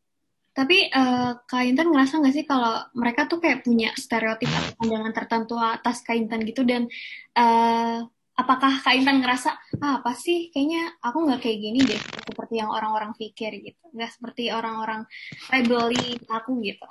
Tapi 0.52 0.90
uh, 0.90 1.38
Kak 1.46 1.62
Intan 1.70 1.94
ngerasa 1.94 2.18
nggak 2.18 2.34
sih 2.34 2.42
kalau 2.42 2.82
mereka 2.98 3.30
tuh 3.30 3.38
kayak 3.38 3.62
punya 3.62 3.94
stereotip 3.94 4.50
atau 4.50 4.74
pandangan 4.74 5.12
tertentu 5.14 5.54
atas 5.54 6.02
Kak 6.02 6.18
Intan 6.18 6.42
gitu 6.42 6.66
dan 6.66 6.90
uh, 7.38 8.02
apakah 8.38 8.78
Kak 8.78 8.94
Intan 8.94 9.18
ngerasa 9.18 9.50
ah, 9.82 9.98
apa 9.98 10.14
sih? 10.14 10.54
Kayaknya 10.54 10.94
aku 11.02 11.26
nggak 11.26 11.40
kayak 11.42 11.58
gini 11.58 11.80
deh 11.82 12.02
seperti 12.22 12.62
yang 12.62 12.70
orang-orang 12.70 13.10
pikir 13.18 13.58
gitu. 13.58 13.82
Nggak 13.90 14.14
seperti 14.14 14.54
orang-orang 14.54 15.02
rebelli 15.50 16.14
aku 16.30 16.62
gitu. 16.62 16.86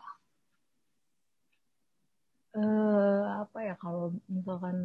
Uh, 2.57 3.45
apa 3.45 3.59
ya 3.63 3.75
kalau 3.77 4.17
misalkan 4.25 4.77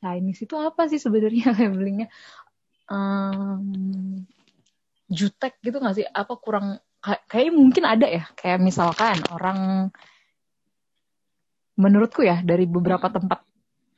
Chinese 0.00 0.48
itu 0.48 0.56
apa 0.56 0.88
sih 0.90 0.98
sebenarnya 0.98 1.52
labelingnya? 1.56 2.10
Um, 2.90 4.26
jutek 5.06 5.62
gitu 5.62 5.78
nggak 5.78 5.96
sih? 6.02 6.06
Apa 6.10 6.34
kurang 6.42 6.82
kayak 7.30 7.54
mungkin 7.54 7.86
ada 7.86 8.10
ya. 8.10 8.26
Kayak 8.34 8.58
misalkan 8.58 9.22
orang 9.30 9.94
menurutku 11.78 12.26
ya 12.26 12.42
dari 12.42 12.66
beberapa 12.68 13.08
tempat 13.08 13.49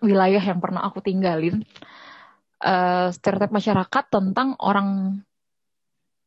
wilayah 0.02 0.42
yang 0.42 0.58
pernah 0.58 0.82
aku 0.84 0.98
tinggalin 1.00 1.62
uh, 2.62 3.08
stereotip 3.14 3.54
masyarakat 3.54 4.04
tentang 4.10 4.58
orang 4.58 5.20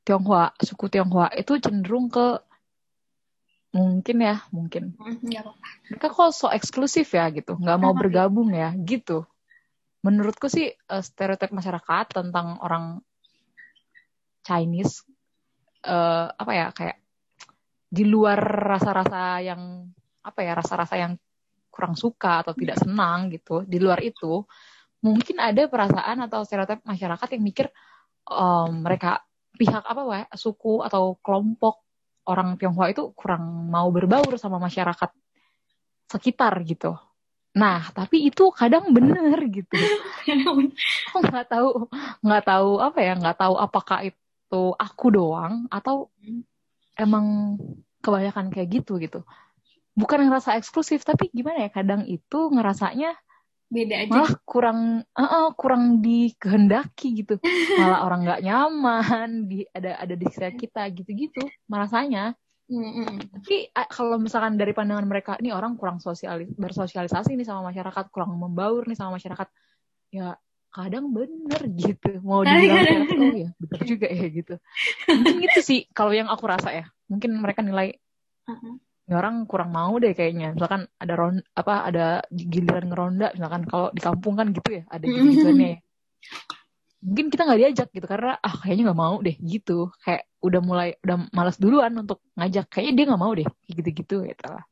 Tionghoa 0.05 0.53
suku 0.62 0.86
Tionghoa 0.88 1.34
itu 1.34 1.58
cenderung 1.58 2.13
ke 2.13 2.39
mungkin 3.75 4.17
ya 4.24 4.39
mungkin. 4.53 4.96
Hmm, 4.96 5.20
mereka 5.91 6.08
kok 6.13 6.32
so 6.32 6.48
eksklusif 6.48 7.12
ya 7.12 7.27
gitu. 7.34 7.60
Nggak 7.60 7.79
mau 7.82 7.91
bergabung 7.91 8.53
ya 8.53 8.72
gitu. 8.72 9.27
Menurutku 10.05 10.48
sih 10.48 10.72
uh, 10.72 11.01
stereotip 11.01 11.51
masyarakat 11.51 12.05
tentang 12.13 12.62
orang 12.62 13.01
Chinese 14.46 15.01
uh, 15.89 16.29
apa 16.29 16.51
ya 16.53 16.67
kayak 16.70 16.98
di 17.89 18.05
luar 18.05 18.38
rasa-rasa 18.77 19.41
yang 19.41 19.89
apa 20.22 20.39
ya 20.46 20.53
rasa-rasa 20.53 20.96
yang 21.01 21.17
kurang 21.75 22.00
suka 22.00 22.48
atau 22.48 22.55
tidak 22.55 22.79
senang 22.79 23.27
gitu 23.27 23.67
di 23.67 23.75
luar 23.84 24.00
itu 24.00 24.48
mungkin 25.03 25.44
ada 25.44 25.67
perasaan 25.67 26.24
atau 26.24 26.48
stereotip 26.48 26.79
masyarakat 26.88 27.27
yang 27.36 27.44
mikir 27.44 27.67
um, 28.32 28.88
mereka 28.88 29.20
pihak 29.60 29.84
apa 29.84 30.01
wah 30.08 30.24
suku 30.32 30.79
atau 30.82 31.20
kelompok 31.20 31.84
orang 32.32 32.55
Tionghoa 32.55 32.96
itu 32.96 33.12
kurang 33.12 33.67
mau 33.67 33.91
berbaur 33.91 34.39
sama 34.39 34.58
masyarakat 34.58 35.12
sekitar 36.10 36.58
gitu. 36.65 36.98
Nah 37.60 37.91
tapi 37.94 38.25
itu 38.25 38.50
kadang 38.50 38.89
bener 38.96 39.38
gitu. 39.51 39.75
Aku 41.13 41.20
nggak 41.22 41.48
tahu 41.53 41.70
nggak 42.25 42.44
tahu 42.48 42.70
apa 42.82 43.00
ya 43.03 43.13
nggak 43.20 43.38
tahu 43.38 43.55
apakah 43.62 44.00
itu 44.10 44.17
itu 44.46 44.62
aku 44.77 45.05
doang 45.10 45.65
atau 45.67 46.13
emang 46.96 47.58
kebanyakan 48.00 48.53
kayak 48.53 48.70
gitu 48.70 49.01
gitu 49.01 49.25
bukan 49.96 50.28
ngerasa 50.28 50.60
eksklusif 50.60 51.08
tapi 51.08 51.32
gimana 51.32 51.66
ya 51.66 51.72
kadang 51.72 52.04
itu 52.06 52.52
ngerasanya 52.52 53.16
beda 53.66 53.96
aja. 54.06 54.12
malah 54.14 54.34
kurang 54.46 54.80
uh, 55.18 55.24
uh, 55.24 55.48
kurang 55.58 56.00
dikehendaki 56.00 57.25
gitu. 57.25 57.42
Malah 57.82 58.06
orang 58.06 58.22
nggak 58.22 58.44
nyaman 58.46 59.50
di 59.50 59.66
ada 59.74 59.98
ada 59.98 60.14
di 60.14 60.25
sekitar 60.30 60.54
kita 60.56 60.82
gitu-gitu 60.94 61.44
merasanya. 61.66 62.38
Mm-hmm. 62.66 63.30
tapi 63.30 63.70
kalau 63.94 64.18
misalkan 64.18 64.58
dari 64.58 64.74
pandangan 64.74 65.06
mereka 65.06 65.38
ini 65.38 65.54
orang 65.54 65.78
kurang 65.78 66.02
sosialis 66.02 66.50
bersosialisasi 66.58 67.38
nih 67.38 67.46
sama 67.46 67.70
masyarakat 67.70 68.10
kurang 68.10 68.34
membaur 68.42 68.90
nih 68.90 68.98
sama 68.98 69.22
masyarakat. 69.22 69.50
Ya 70.10 70.34
kadang 70.74 71.14
bener 71.14 71.62
gitu 71.78 72.20
mau 72.25 72.42
dibilang 72.46 73.06
oh 73.06 73.34
ya 73.38 73.50
bener 73.62 73.82
juga 73.86 74.08
ya 74.10 74.25
gitu. 74.34 74.56
Mungkin 75.10 75.36
gitu 75.46 75.60
sih 75.62 75.80
kalau 75.94 76.14
yang 76.14 76.25
aku 76.25 76.46
rasa 76.50 76.74
ya. 76.74 76.86
Mungkin 77.06 77.38
mereka 77.38 77.62
nilai 77.62 78.02
uh-huh. 78.50 78.82
Orang 79.12 79.46
kurang 79.46 79.70
mau 79.70 79.94
deh 80.02 80.18
kayaknya 80.18 80.58
misalkan 80.58 80.90
ada 80.98 81.14
ron 81.14 81.38
apa 81.54 81.74
ada 81.86 82.06
giliran 82.34 82.90
ngeronda 82.90 83.38
misalkan 83.38 83.62
kalau 83.70 83.94
di 83.94 84.02
kampung 84.02 84.34
kan 84.34 84.50
gitu 84.50 84.82
ya 84.82 84.84
ada 84.90 85.06
gitu 85.06 85.22
gituannya 85.30 85.70
ya 85.70 85.80
mungkin 87.06 87.30
kita 87.30 87.42
nggak 87.46 87.60
diajak 87.62 87.88
gitu 87.94 88.08
karena 88.10 88.34
ah 88.42 88.56
kayaknya 88.66 88.90
nggak 88.90 89.02
mau 89.06 89.16
deh 89.22 89.38
gitu 89.38 89.94
kayak 90.02 90.26
udah 90.42 90.62
mulai 90.66 90.90
udah 91.06 91.30
malas 91.38 91.62
duluan 91.62 91.94
untuk 91.94 92.26
ngajak 92.34 92.66
kayaknya 92.66 92.94
dia 92.98 93.06
nggak 93.14 93.22
mau 93.22 93.34
deh 93.38 93.46
gitu 93.70 93.90
gitu 93.94 94.16
gitu 94.26 94.46
lah 94.50 94.66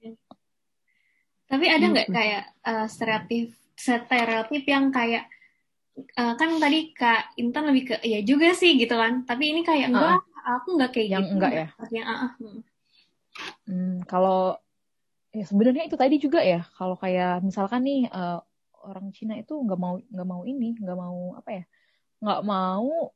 tapi 1.46 1.66
ada 1.70 1.86
nggak 1.86 2.10
gitu. 2.10 2.18
kayak 2.18 2.44
uh, 2.66 2.88
stereotip 2.90 3.54
stereotip 3.78 4.63
yang 4.66 4.90
kayak 4.90 5.30
uh, 6.18 6.34
kan 6.34 6.50
tadi 6.58 6.94
Kak 6.94 7.38
Intan 7.38 7.70
lebih 7.70 7.94
ke 7.94 7.96
ya 8.02 8.25
juga 8.25 8.54
sih 8.58 8.78
gitu 8.78 8.98
kan. 8.98 9.25
Tapi 9.25 9.54
ini 9.54 9.62
kayak 9.62 9.94
enggak, 9.94 10.20
uh, 10.22 10.58
aku 10.58 10.78
enggak 10.78 10.92
kayak 10.98 11.08
yang 11.10 11.25
gitu. 11.25 11.34
enggak 11.38 11.52
ya. 11.54 11.68
Artinya, 11.78 12.04
uh, 12.10 12.25
uh. 12.25 12.58
Hmm, 13.66 14.06
kalau 14.06 14.58
ya 15.34 15.46
sebenarnya 15.48 15.90
itu 15.90 15.98
tadi 15.98 16.16
juga 16.22 16.40
ya. 16.42 16.66
Kalau 16.78 16.96
kayak 17.00 17.42
misalkan 17.42 17.86
nih 17.86 18.10
uh, 18.12 18.40
orang 18.86 19.10
Cina 19.16 19.40
itu 19.40 19.54
nggak 19.56 19.80
mau 19.80 19.98
nggak 20.00 20.28
mau 20.28 20.42
ini, 20.46 20.78
nggak 20.78 20.98
mau 20.98 21.38
apa 21.40 21.50
ya, 21.50 21.63
nggak 22.22 22.42
mau 22.46 23.12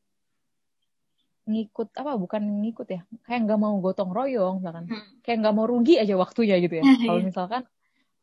ngikut 1.48 1.96
apa 1.96 2.20
bukan 2.20 2.44
ngikut 2.44 2.88
ya 2.92 3.02
kayak 3.24 3.48
nggak 3.48 3.60
mau 3.60 3.80
gotong 3.80 4.12
royong 4.12 4.60
misalkan 4.60 4.84
hmm. 4.92 5.24
kayak 5.24 5.38
nggak 5.40 5.56
mau 5.56 5.64
rugi 5.64 5.96
aja 5.96 6.20
waktunya 6.20 6.60
gitu 6.60 6.84
ya 6.84 6.86
kalau 7.08 7.24
misalkan 7.24 7.64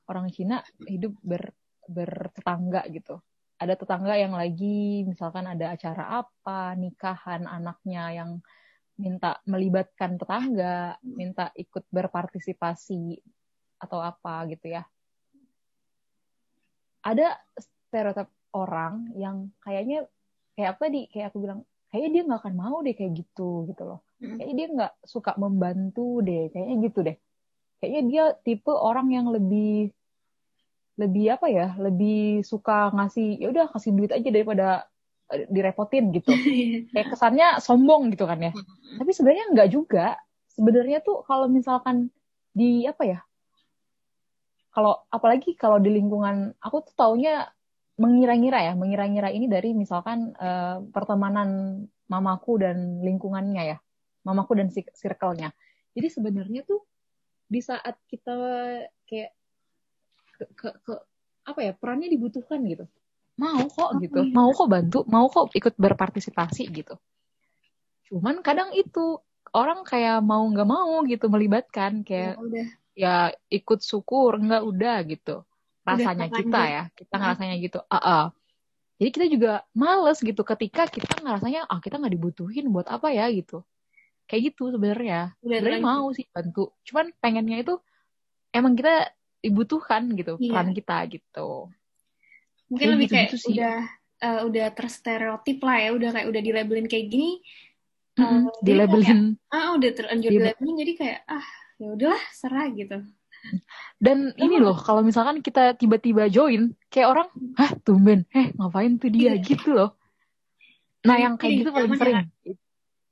orang 0.04 0.28
Cina 0.28 0.60
hidup 0.84 1.16
ber 1.24 1.56
bertetangga 1.88 2.84
gitu 2.92 3.24
ada 3.56 3.74
tetangga 3.80 4.20
yang 4.20 4.36
lagi 4.36 5.08
misalkan 5.08 5.48
ada 5.48 5.72
acara 5.72 6.20
apa 6.20 6.76
nikahan 6.76 7.48
anaknya 7.48 8.12
yang 8.12 8.30
minta 8.94 9.42
melibatkan 9.50 10.14
tetangga 10.14 10.98
minta 11.02 11.50
ikut 11.58 11.82
berpartisipasi 11.90 13.18
atau 13.82 13.98
apa 13.98 14.46
gitu 14.50 14.70
ya. 14.70 14.82
Ada 17.04 17.36
stereotip 17.58 18.30
orang 18.54 19.12
yang 19.18 19.50
kayaknya 19.60 20.06
kayak 20.54 20.78
apa 20.78 20.80
tadi 20.88 21.02
kayak 21.10 21.26
aku 21.34 21.38
bilang 21.42 21.60
kayaknya 21.90 22.10
dia 22.10 22.22
nggak 22.26 22.40
akan 22.40 22.54
mau 22.54 22.76
deh 22.80 22.94
kayak 22.94 23.12
gitu 23.18 23.66
gitu 23.68 23.82
loh. 23.82 24.00
Kayaknya 24.22 24.54
dia 24.56 24.68
nggak 24.72 24.92
suka 25.04 25.30
membantu 25.36 26.24
deh 26.24 26.48
kayaknya 26.54 26.76
gitu 26.88 26.98
deh. 27.04 27.16
Kayaknya 27.82 28.02
dia 28.08 28.24
tipe 28.40 28.72
orang 28.72 29.12
yang 29.12 29.26
lebih 29.28 29.92
lebih 30.94 31.34
apa 31.34 31.50
ya 31.50 31.74
lebih 31.74 32.46
suka 32.46 32.94
ngasih 32.94 33.42
ya 33.42 33.50
udah 33.50 33.66
kasih 33.74 33.90
duit 33.98 34.14
aja 34.14 34.30
daripada 34.30 34.86
direpotin 35.50 36.10
gitu. 36.14 36.30
Kayak 36.94 37.08
kesannya 37.14 37.58
sombong 37.60 38.12
gitu 38.14 38.24
kan 38.24 38.40
ya. 38.40 38.52
Tapi 38.98 39.10
sebenarnya 39.10 39.50
nggak 39.54 39.68
juga. 39.70 40.18
Sebenarnya 40.54 41.02
tuh 41.02 41.26
kalau 41.26 41.50
misalkan 41.50 42.14
di 42.54 42.86
apa 42.86 43.02
ya 43.02 43.18
kalau 44.70 45.02
apalagi 45.10 45.58
kalau 45.58 45.82
di 45.82 45.90
lingkungan 45.90 46.54
aku 46.62 46.86
tuh 46.86 46.94
taunya 46.94 47.46
mengira-ngira 47.98 48.58
ya. 48.60 48.72
Mengira-ngira 48.74 49.30
ini 49.30 49.46
dari 49.46 49.70
misalkan 49.74 50.34
uh, 50.34 50.82
pertemanan 50.90 51.82
mamaku 52.10 52.58
dan 52.58 53.02
lingkungannya 53.02 53.62
ya. 53.74 53.78
Mamaku 54.26 54.58
dan 54.58 54.68
circle-nya. 54.72 55.54
Jadi 55.94 56.08
sebenarnya 56.10 56.66
tuh 56.66 56.82
di 57.46 57.60
saat 57.62 57.94
kita 58.10 58.34
kayak 59.06 59.30
ke, 60.34 60.44
ke, 60.58 60.68
ke 60.82 60.94
apa 61.44 61.60
ya 61.60 61.72
perannya 61.76 62.08
dibutuhkan 62.08 62.64
gitu 62.64 62.88
mau 63.34 63.66
kok 63.66 63.90
gitu. 63.98 64.20
iya. 64.22 64.32
mau 64.34 64.50
kok 64.54 64.68
bantu 64.70 64.98
mau 65.10 65.26
kok 65.26 65.50
ikut 65.54 65.74
berpartisipasi 65.74 66.62
gitu. 66.70 66.94
Cuman 68.10 68.40
kadang 68.46 68.70
itu 68.74 69.18
orang 69.50 69.82
kayak 69.82 70.22
mau 70.22 70.42
nggak 70.46 70.68
mau 70.68 71.02
gitu 71.06 71.26
melibatkan 71.26 72.06
kayak 72.06 72.38
ya, 72.38 72.42
udah. 72.42 72.66
ya 72.94 73.16
ikut 73.50 73.82
syukur 73.82 74.38
nggak 74.38 74.62
udah 74.62 74.96
gitu. 75.10 75.36
Rasanya 75.84 76.30
udah, 76.30 76.38
kita 76.38 76.60
ya 76.64 76.82
kita 76.94 77.14
ngerasanya 77.20 77.56
gitu 77.60 77.78
uh 77.84 77.96
-uh. 78.00 78.24
jadi 78.96 79.10
kita 79.10 79.26
juga 79.26 79.52
males 79.74 80.18
gitu. 80.22 80.42
Ketika 80.46 80.86
kita 80.86 81.20
ngerasanya 81.20 81.66
ah 81.66 81.82
kita 81.82 81.98
nggak 81.98 82.14
dibutuhin 82.14 82.70
buat 82.70 82.86
apa 82.86 83.10
ya 83.10 83.26
gitu. 83.34 83.66
Kayak 84.30 84.54
gitu 84.54 84.72
sebenarnya. 84.72 85.34
Sebenarnya 85.42 85.82
mau 85.82 86.08
sih 86.14 86.24
bantu. 86.30 86.70
Cuman 86.86 87.10
pengennya 87.18 87.60
itu 87.60 87.74
emang 88.54 88.78
kita 88.78 89.10
dibutuhkan 89.44 90.08
gitu 90.16 90.40
iya. 90.40 90.56
peran 90.56 90.72
kita 90.72 90.96
gitu 91.12 91.68
mungkin 92.74 92.88
lebih 92.98 93.06
gitu, 93.06 93.14
kayak 93.14 93.28
gitu 93.30 93.38
sih. 93.38 93.54
udah 93.54 93.76
uh, 94.26 94.40
udah 94.50 94.66
terstereotip 94.74 95.58
lah 95.62 95.76
ya 95.78 95.90
udah 95.94 96.10
kayak 96.10 96.26
udah 96.26 96.42
dilabelin 96.42 96.86
kayak 96.90 97.06
gini. 97.06 97.38
Mm 98.18 98.26
-hmm. 98.26 98.42
uh, 98.50 98.58
dilabelin. 98.66 99.20
ah 99.54 99.78
udah 99.78 99.90
terlanjur 99.94 100.30
di 100.30 100.36
dilabelin 100.42 100.74
jadi 100.82 100.92
kayak 100.98 101.18
ah 101.30 101.46
ya 101.78 101.88
udahlah 101.94 102.22
serah 102.34 102.66
gitu. 102.74 102.98
Dan 104.00 104.32
oh. 104.34 104.42
ini 104.42 104.56
loh 104.58 104.74
kalau 104.74 105.04
misalkan 105.06 105.38
kita 105.38 105.78
tiba-tiba 105.78 106.26
join 106.26 106.74
kayak 106.90 107.08
orang 107.14 107.28
hah 107.54 107.70
tumben? 107.86 108.26
Eh 108.34 108.50
ngapain 108.58 108.98
tuh 108.98 109.10
dia? 109.14 109.38
Iya. 109.38 109.44
gitu 109.46 109.70
loh. 109.70 109.90
Nah 111.06 111.16
yang 111.20 111.38
kayak 111.38 111.54
gitu 111.62 111.70
paling 111.70 111.94
sering. 111.94 112.18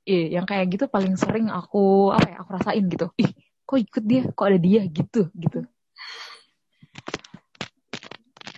iya 0.03 0.41
yang 0.41 0.43
kayak 0.43 0.67
gitu 0.67 0.85
paling 0.91 1.15
sering 1.15 1.47
aku 1.47 2.11
apa 2.11 2.27
ya 2.27 2.35
aku 2.43 2.49
rasain 2.59 2.83
gitu. 2.91 3.07
Ih 3.15 3.31
kok 3.63 3.79
ikut 3.79 4.03
dia? 4.03 4.21
Kok 4.27 4.45
ada 4.49 4.59
dia? 4.59 4.81
Gitu 4.89 5.31
gitu 5.31 5.63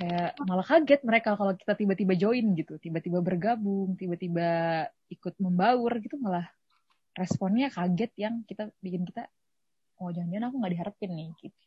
kayak 0.05 0.37
malah 0.45 0.61
kaget 0.61 1.01
mereka 1.01 1.33
kalau 1.33 1.57
kita 1.57 1.73
tiba-tiba 1.73 2.13
join 2.13 2.53
gitu 2.53 2.77
tiba-tiba 2.77 3.25
bergabung 3.25 3.97
tiba-tiba 3.97 4.47
ikut 5.09 5.33
membaur 5.41 5.97
gitu 5.97 6.21
malah 6.21 6.45
responnya 7.17 7.73
kaget 7.73 8.13
yang 8.21 8.45
kita 8.45 8.69
bikin 8.85 9.01
kita 9.01 9.25
oh 9.97 10.13
jangan-jangan 10.13 10.53
aku 10.53 10.55
nggak 10.61 10.73
diharapin 10.77 11.11
nih 11.17 11.29
gitu 11.41 11.57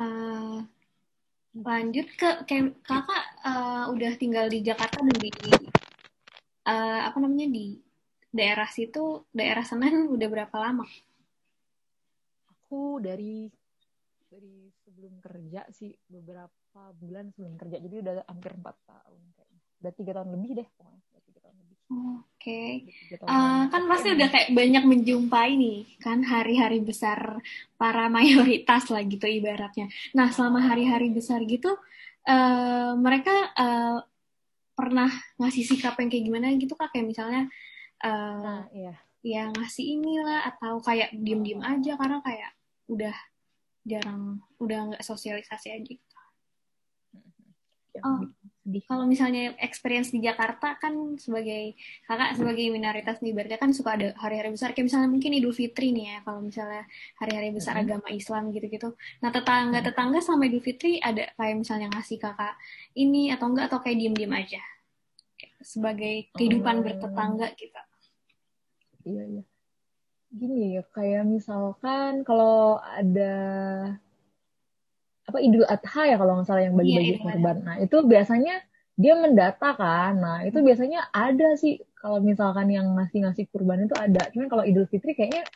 uh, 0.00 0.64
lanjut 1.52 2.08
ke 2.16 2.30
kayak 2.48 2.80
kakak 2.80 3.24
uh, 3.44 3.92
udah 3.92 4.12
tinggal 4.16 4.48
di 4.48 4.64
Jakarta 4.64 5.04
dan 5.04 5.16
di 5.20 5.28
uh, 6.64 7.00
apa 7.04 7.16
namanya 7.20 7.52
di 7.52 7.76
daerah 8.34 8.66
situ 8.66 9.22
daerah 9.30 9.62
Senen 9.62 10.10
udah 10.10 10.26
berapa 10.26 10.56
lama? 10.58 10.82
Aku 12.50 12.98
dari 12.98 13.46
dari 14.34 14.66
sebelum 14.82 15.22
kerja 15.22 15.62
sih 15.70 15.94
beberapa 16.10 16.82
bulan 16.98 17.30
sebelum 17.30 17.54
kerja. 17.54 17.78
Jadi 17.78 17.96
udah 18.02 18.14
hampir 18.26 18.50
empat 18.50 18.76
tahun 18.82 19.22
kayaknya 19.38 19.60
udah 19.78 19.92
tiga 19.94 20.12
tahun 20.18 20.30
lebih 20.34 20.50
deh 20.58 20.68
pokoknya. 20.74 21.00
Udah 21.06 21.22
tiga 21.22 21.38
tahun 21.46 21.56
lebih. 21.62 21.76
Oke. 21.78 22.26
Okay. 22.42 22.70
uh, 23.22 23.62
kan 23.70 23.82
pasti 23.86 24.08
udah 24.10 24.28
kayak 24.34 24.48
banyak 24.50 24.84
menjumpai 24.90 25.50
nih 25.54 25.78
kan 26.02 26.18
hari-hari 26.26 26.82
besar 26.82 27.38
para 27.78 28.10
mayoritas 28.16 28.90
lah 28.90 29.02
gitu 29.06 29.22
ibaratnya. 29.30 29.86
Nah 30.18 30.34
selama 30.34 30.66
hari-hari 30.66 31.14
besar 31.14 31.38
gitu 31.46 31.70
uh, 32.26 32.92
mereka 32.98 33.54
uh, 33.54 34.02
pernah 34.74 35.14
ngasih 35.38 35.62
sikap 35.62 35.94
yang 36.02 36.10
kayak 36.10 36.24
gimana 36.26 36.50
gitu 36.58 36.74
kak? 36.74 36.90
Kayak 36.90 37.06
misalnya 37.06 37.42
uh, 38.02 38.42
nah, 38.42 38.62
iya. 38.74 38.98
ya 39.22 39.46
ngasih 39.54 39.94
inilah 39.94 40.50
atau 40.50 40.82
kayak 40.82 41.14
diem-diem 41.14 41.62
aja 41.62 41.94
karena 41.94 42.18
kayak 42.26 42.50
udah 42.90 43.14
jarang 43.84 44.40
udah 44.58 44.78
nggak 44.92 45.04
sosialisasi 45.04 45.68
aja 45.76 45.92
gitu. 45.92 46.14
Oh, 48.02 48.26
kalau 48.90 49.06
misalnya 49.06 49.54
experience 49.62 50.10
di 50.10 50.18
Jakarta 50.18 50.74
kan 50.82 51.14
sebagai 51.14 51.78
kakak 52.10 52.34
sebagai 52.34 52.66
minoritas 52.74 53.22
nih 53.22 53.30
berarti 53.30 53.54
kan 53.54 53.70
suka 53.70 53.94
ada 53.94 54.10
hari-hari 54.18 54.50
besar 54.50 54.74
kayak 54.74 54.90
misalnya 54.90 55.14
mungkin 55.14 55.30
Idul 55.30 55.54
Fitri 55.54 55.94
nih 55.94 56.10
ya 56.10 56.18
kalau 56.26 56.42
misalnya 56.42 56.82
hari-hari 57.22 57.54
besar 57.54 57.78
mm-hmm. 57.78 57.94
agama 57.94 58.08
Islam 58.10 58.50
gitu-gitu. 58.50 58.98
Nah 59.22 59.30
tetangga-tetangga 59.30 60.18
sama 60.18 60.50
Idul 60.50 60.64
Fitri 60.64 60.98
ada 60.98 61.30
kayak 61.38 61.54
misalnya 61.54 61.86
ngasih 61.94 62.18
kakak 62.18 62.58
ini 62.98 63.30
atau 63.30 63.46
enggak 63.46 63.70
atau 63.70 63.78
kayak 63.78 63.96
diem-diem 64.00 64.34
aja 64.34 64.62
sebagai 65.62 66.34
kehidupan 66.34 66.82
oh. 66.82 66.82
bertetangga 66.82 67.54
gitu. 67.54 67.78
Iya 69.06 69.22
iya 69.38 69.44
gini 70.34 70.76
ya 70.78 70.82
kayak 70.90 71.24
misalkan 71.30 72.26
kalau 72.26 72.82
ada 72.82 73.34
apa 75.24 75.38
Idul 75.40 75.64
Adha 75.64 76.02
ya 76.04 76.16
kalau 76.20 76.36
nggak 76.36 76.46
salah 76.46 76.62
yang 76.66 76.76
bagi-bagi 76.76 77.16
iya, 77.16 77.22
korban. 77.22 77.56
Nah 77.64 77.76
itu 77.80 77.96
biasanya 78.04 78.54
dia 78.94 79.14
mendata 79.16 79.70
kan. 79.72 80.12
Nah 80.20 80.38
itu 80.44 80.58
hmm. 80.60 80.66
biasanya 80.66 81.00
ada 81.10 81.48
sih 81.56 81.80
kalau 81.96 82.20
misalkan 82.20 82.68
yang 82.68 82.92
ngasih-ngasih 82.92 83.48
kurban 83.48 83.88
itu 83.88 83.96
ada. 83.96 84.28
Cuman 84.34 84.46
kalau 84.52 84.66
Idul 84.66 84.84
Fitri 84.90 85.16
kayaknya 85.16 85.48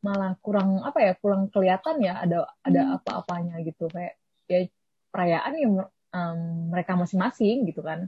malah 0.00 0.38
kurang 0.40 0.80
apa 0.80 1.02
ya 1.04 1.12
kurang 1.18 1.52
kelihatan 1.52 2.00
ya 2.00 2.16
ada 2.24 2.48
ada 2.64 2.80
hmm. 2.80 2.96
apa-apanya 3.02 3.60
gitu 3.66 3.84
kayak 3.92 4.16
ya 4.48 4.64
perayaan 5.12 5.52
yang 5.58 5.72
um, 6.14 6.38
mereka 6.70 6.94
masing-masing 6.94 7.66
gitu 7.66 7.82
kan. 7.82 8.06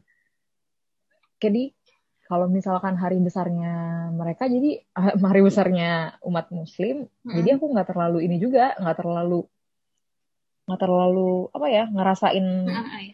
Jadi 1.43 1.75
kalau 2.33 2.49
misalkan 2.49 2.97
hari 2.97 3.21
besarnya 3.21 4.09
mereka 4.17 4.49
jadi 4.49 4.81
hari 5.29 5.45
besarnya 5.45 6.17
umat 6.25 6.49
muslim 6.49 7.13
hmm. 7.29 7.33
jadi 7.37 7.61
aku 7.61 7.69
nggak 7.77 7.93
terlalu 7.93 8.25
ini 8.25 8.41
juga 8.41 8.73
nggak 8.81 8.97
terlalu 9.05 9.45
nggak 10.65 10.81
terlalu 10.81 11.53
apa 11.53 11.67
ya 11.69 11.85
ngerasain 11.93 12.47
hmm. 12.73 13.13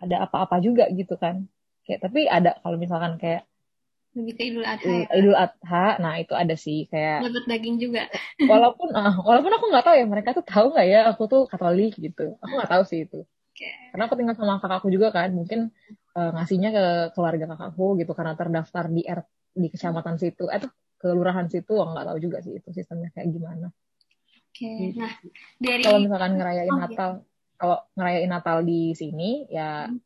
ada 0.00 0.16
apa-apa 0.24 0.64
juga 0.64 0.88
gitu 0.96 1.20
kan 1.20 1.44
kayak 1.84 2.08
tapi 2.08 2.24
ada 2.24 2.56
kalau 2.64 2.80
misalkan 2.80 3.20
kayak 3.20 3.44
lebih 4.16 4.34
ke 4.40 4.42
Idul 4.48 4.64
Adha 4.64 4.88
ya? 4.88 5.06
Idul 5.12 5.36
Adha 5.36 5.86
nah 6.00 6.16
itu 6.16 6.32
ada 6.32 6.56
sih 6.56 6.88
kayak 6.88 7.28
dapat 7.28 7.44
daging 7.44 7.76
juga 7.76 8.08
walaupun 8.50 8.96
uh, 8.96 9.20
walaupun 9.28 9.52
aku 9.52 9.64
nggak 9.68 9.84
tahu 9.84 9.96
ya 10.00 10.06
mereka 10.08 10.32
tuh 10.32 10.44
tahu 10.48 10.72
nggak 10.72 10.86
ya 10.88 11.00
aku 11.12 11.28
tuh 11.28 11.44
Katolik 11.44 12.00
gitu 12.00 12.40
aku 12.40 12.52
nggak 12.56 12.72
tahu 12.72 12.82
sih 12.88 13.04
itu 13.04 13.28
okay. 13.52 13.92
karena 13.92 14.08
aku 14.08 14.16
tinggal 14.16 14.36
sama 14.40 14.56
kakakku 14.56 14.88
juga 14.88 15.12
kan 15.12 15.36
mungkin 15.36 15.68
uh, 16.18 16.30
ngasihnya 16.34 16.70
ke 16.74 16.84
keluarga 17.14 17.46
kakakku 17.54 17.94
gitu 18.02 18.12
karena 18.18 18.34
terdaftar 18.34 18.90
di 18.90 19.06
R 19.06 19.22
di 19.54 19.68
kecamatan 19.70 20.18
situ 20.18 20.50
eh 20.50 20.58
tuh 20.58 20.72
kelurahan 20.98 21.46
situ 21.46 21.78
nggak 21.78 22.06
tahu 22.10 22.18
juga 22.18 22.42
sih 22.42 22.58
itu 22.58 22.68
sistemnya 22.74 23.14
kayak 23.14 23.30
gimana. 23.30 23.70
Oke. 23.70 24.66
Okay. 24.66 24.76
Gitu. 24.90 24.98
Nah, 24.98 25.12
dari 25.62 25.82
kalau 25.86 25.98
misalkan 26.02 26.32
ngerayain 26.34 26.74
oh, 26.74 26.78
Natal, 26.82 27.10
ya. 27.14 27.22
kalau 27.54 27.78
ngerayain 27.94 28.30
Natal 28.30 28.58
di 28.66 28.82
sini 28.98 29.30
ya 29.46 29.86
hmm. 29.86 29.98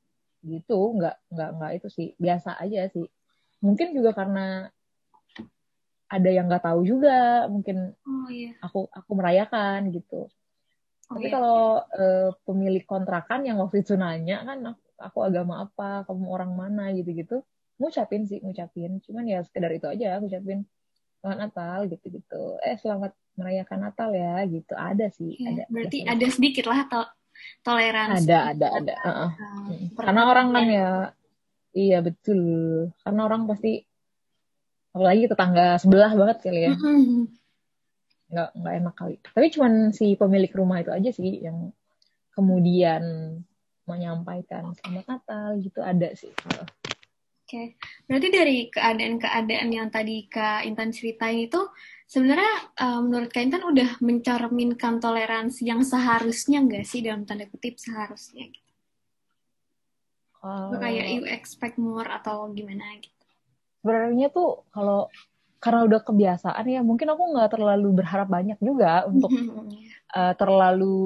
gitu, 0.45 0.79
nggak 1.01 1.17
nggak 1.33 1.51
nggak 1.57 1.73
itu 1.81 1.89
sih 1.89 2.09
biasa 2.21 2.61
aja 2.61 2.93
sih. 2.93 3.09
Mungkin 3.65 3.97
juga 3.97 4.13
karena 4.13 4.69
ada 6.13 6.29
yang 6.29 6.45
nggak 6.45 6.69
tahu 6.69 6.85
juga, 6.85 7.49
mungkin 7.49 7.97
oh, 8.05 8.29
iya. 8.29 8.53
aku 8.61 8.85
aku 8.93 9.11
merayakan 9.17 9.89
gitu. 9.97 10.29
Oh, 11.09 11.17
Tapi 11.17 11.29
iya. 11.29 11.33
kalau 11.33 11.81
uh, 11.81 12.31
pemilik 12.45 12.85
kontrakan 12.85 13.49
yang 13.49 13.57
waktu 13.65 13.81
itu 13.81 13.97
nanya 13.97 14.45
kan 14.45 14.77
aku 14.77 14.82
agama 15.23 15.67
apa 15.67 16.07
kamu 16.07 16.27
orang 16.31 16.53
mana 16.55 16.95
gitu-gitu. 16.95 17.43
Ngucapin 17.81 18.23
sih 18.29 18.39
ngucapin. 18.39 19.03
Cuman 19.03 19.27
ya 19.27 19.43
sekedar 19.43 19.73
itu 19.75 19.91
aja 19.91 20.23
ngucapin 20.23 20.63
selamat 21.23 21.39
Natal 21.39 21.79
gitu-gitu. 21.91 22.43
Eh 22.63 22.77
selamat 22.79 23.13
merayakan 23.39 23.79
Natal 23.89 24.11
ya 24.15 24.43
gitu. 24.47 24.75
Ada 24.75 25.07
sih 25.15 25.39
ya, 25.39 25.51
ada 25.55 25.63
berarti 25.71 25.99
ada, 26.03 26.13
ada 26.19 26.27
sedikit 26.29 26.65
lah 26.69 26.81
to 26.91 27.03
toleransi 27.65 28.29
ada 28.29 28.39
ada 28.53 28.67
ada. 28.77 28.95
uh 29.03 29.09
-uh. 29.09 29.31
Karena 29.97 30.23
orang 30.29 30.49
kan 30.51 30.67
ya 30.69 30.91
iya 31.73 31.99
betul. 32.03 32.43
Karena 33.03 33.21
orang 33.27 33.47
pasti 33.47 33.83
apalagi 34.93 35.31
tetangga 35.31 35.81
sebelah 35.81 36.13
banget 36.13 36.39
kali 36.45 36.61
ya. 36.69 36.73
Nggak 38.33 38.49
nggak 38.59 38.75
enak 38.83 38.95
kali. 38.99 39.17
Tapi 39.23 39.47
cuman 39.55 39.73
si 39.95 40.15
pemilik 40.19 40.53
rumah 40.53 40.83
itu 40.83 40.91
aja 40.93 41.11
sih 41.15 41.41
yang 41.41 41.73
kemudian 42.33 43.03
menyampaikan 43.87 44.73
selamat 44.79 45.05
Natal 45.07 45.59
gitu 45.59 45.81
ada 45.83 46.09
sih. 46.15 46.31
Oke, 46.33 46.57
okay. 47.45 47.67
berarti 48.09 48.29
dari 48.33 48.59
keadaan-keadaan 48.73 49.69
yang 49.69 49.89
tadi 49.93 50.25
Kak 50.31 50.65
Intan 50.65 50.89
ceritain 50.89 51.45
itu 51.45 51.61
sebenarnya 52.09 52.55
uh, 52.81 53.01
menurut 53.05 53.29
Kak 53.29 53.45
Intan 53.45 53.65
udah 53.67 54.01
mencerminkan 54.01 55.03
toleransi 55.03 55.69
yang 55.69 55.85
seharusnya 55.85 56.65
nggak 56.65 56.87
sih 56.87 57.05
dalam 57.05 57.29
tanda 57.29 57.45
kutip 57.51 57.77
seharusnya 57.77 58.49
gitu? 58.49 58.73
Uh, 60.43 60.75
kayak 60.81 61.07
you 61.13 61.23
expect 61.29 61.79
more 61.79 62.09
atau 62.09 62.51
gimana 62.51 62.99
gitu? 62.99 63.27
Sebenarnya 63.83 64.33
tuh 64.33 64.65
kalau 64.73 65.13
karena 65.63 65.87
udah 65.87 66.01
kebiasaan 66.03 66.67
ya 66.67 66.83
mungkin 66.83 67.07
aku 67.15 67.23
nggak 67.39 67.55
terlalu 67.55 67.89
berharap 67.95 68.27
banyak 68.27 68.59
juga 68.59 69.07
untuk 69.07 69.31
uh, 70.11 70.35
terlalu 70.41 70.99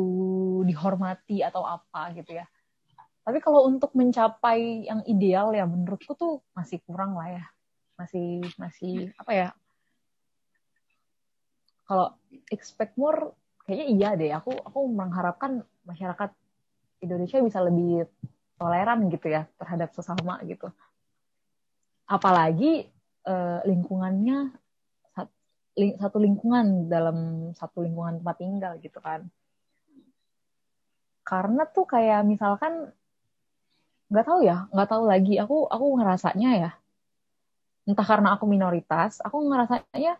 dihormati 0.64 1.44
atau 1.44 1.60
apa 1.60 2.16
gitu 2.16 2.40
ya 2.40 2.48
tapi 3.26 3.42
kalau 3.42 3.66
untuk 3.66 3.90
mencapai 3.98 4.86
yang 4.86 5.02
ideal 5.02 5.50
ya 5.50 5.66
menurutku 5.66 6.14
tuh 6.14 6.46
masih 6.54 6.78
kurang 6.86 7.18
lah 7.18 7.42
ya. 7.42 7.44
Masih 7.98 8.46
masih 8.54 9.10
apa 9.18 9.32
ya? 9.34 9.48
Kalau 11.90 12.14
expect 12.54 12.94
more 12.94 13.34
kayaknya 13.66 13.86
iya 13.90 14.08
deh. 14.14 14.30
Aku 14.30 14.54
aku 14.54 14.86
mengharapkan 14.86 15.66
masyarakat 15.82 16.30
Indonesia 17.02 17.42
bisa 17.42 17.58
lebih 17.66 18.06
toleran 18.62 19.10
gitu 19.10 19.26
ya 19.26 19.50
terhadap 19.58 19.90
sesama 19.90 20.38
gitu. 20.46 20.70
Apalagi 22.06 22.86
eh, 23.26 23.60
lingkungannya 23.66 24.54
satu 25.74 26.22
lingkungan 26.22 26.86
dalam 26.86 27.50
satu 27.58 27.82
lingkungan 27.82 28.22
tempat 28.22 28.36
tinggal 28.38 28.72
gitu 28.80 28.96
kan 29.02 29.28
karena 31.26 31.66
tuh 31.66 31.84
kayak 31.90 32.22
misalkan 32.22 32.94
nggak 34.10 34.24
tahu 34.28 34.40
ya 34.48 34.56
nggak 34.72 34.88
tahu 34.92 35.02
lagi. 35.12 35.32
Aku 35.42 35.54
aku 35.74 35.84
ngerasanya 35.98 36.48
ya 36.62 36.68
entah 37.88 38.06
karena 38.10 38.28
aku 38.34 38.44
minoritas 38.54 39.12
aku 39.26 39.36
ngerasanya 39.48 40.12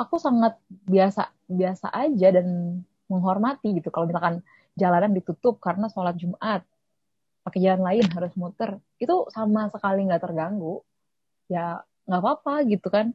aku 0.00 0.16
sangat 0.26 0.52
biasa 0.92 1.22
biasa 1.58 1.86
aja 2.02 2.28
dan 2.36 2.46
menghormati 3.10 3.66
gitu. 3.78 3.88
Kalau 3.94 4.06
misalkan 4.08 4.36
jalanan 4.80 5.12
ditutup 5.16 5.54
karena 5.66 5.86
sholat 5.92 6.14
Jumat 6.22 6.60
pakai 7.44 7.60
jalan 7.64 7.82
lain 7.88 8.06
harus 8.16 8.32
muter 8.40 8.70
itu 9.02 9.14
sama 9.36 9.62
sekali 9.74 9.98
nggak 10.06 10.22
terganggu. 10.24 10.84
Ya 11.54 11.82
nggak 12.08 12.20
apa-apa 12.22 12.54
gitu 12.72 12.88
kan. 12.96 13.06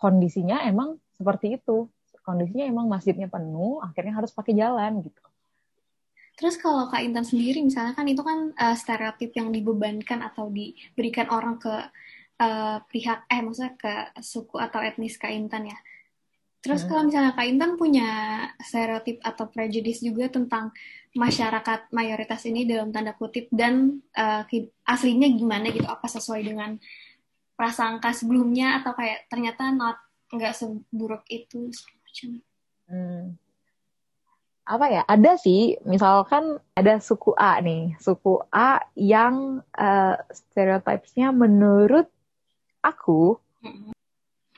Kondisinya 0.00 0.56
emang 0.70 0.98
seperti 1.18 1.46
itu. 1.58 1.88
Kondisinya 2.26 2.64
emang 2.72 2.86
masjidnya 2.94 3.28
penuh 3.34 3.82
akhirnya 3.86 4.14
harus 4.18 4.32
pakai 4.38 4.54
jalan 4.62 4.92
gitu 5.06 5.22
Terus 6.32 6.56
kalau 6.56 6.88
Kak 6.88 7.04
Intan 7.04 7.28
sendiri 7.28 7.60
misalnya 7.60 7.92
kan 7.92 8.08
itu 8.08 8.24
kan 8.24 8.50
uh, 8.56 8.76
stereotip 8.76 9.36
yang 9.36 9.52
dibebankan 9.52 10.24
atau 10.24 10.48
diberikan 10.48 11.28
orang 11.28 11.60
ke 11.60 11.74
uh, 12.40 12.78
pihak 12.88 13.28
eh 13.28 13.40
maksudnya 13.44 13.76
ke 13.76 13.92
suku 14.24 14.56
atau 14.56 14.80
etnis 14.80 15.20
Kak 15.20 15.30
Intan 15.30 15.68
ya. 15.68 15.78
Terus 16.62 16.86
hmm. 16.86 16.88
kalau 16.88 17.02
misalnya 17.04 17.32
Kak 17.36 17.46
Intan 17.46 17.72
punya 17.76 18.08
stereotip 18.62 19.18
atau 19.20 19.50
prejudis 19.50 20.00
juga 20.00 20.30
tentang 20.30 20.70
masyarakat 21.12 21.92
mayoritas 21.92 22.48
ini 22.48 22.64
dalam 22.64 22.88
tanda 22.94 23.12
kutip 23.12 23.52
dan 23.52 24.00
uh, 24.16 24.46
aslinya 24.88 25.28
gimana 25.28 25.68
gitu? 25.68 25.84
Apa 25.84 26.08
sesuai 26.08 26.42
dengan 26.46 26.80
prasangka 27.58 28.16
sebelumnya 28.16 28.80
atau 28.80 28.96
kayak 28.96 29.28
ternyata 29.28 29.74
not 29.74 30.00
nggak 30.32 30.56
seburuk 30.56 31.28
itu 31.28 31.68
semacam? 31.74 32.30
Hmm. 32.88 33.41
Apa 34.62 34.86
ya? 34.88 35.02
Ada 35.06 35.38
sih, 35.38 35.76
misalkan 35.82 36.62
ada 36.78 37.02
suku 37.02 37.34
A 37.34 37.58
nih, 37.58 37.98
suku 37.98 38.42
A 38.54 38.78
yang 38.94 39.60
uh, 39.74 40.16
stereotipnya 40.30 41.34
menurut 41.34 42.06
aku 42.82 43.38
hmm 43.62 43.92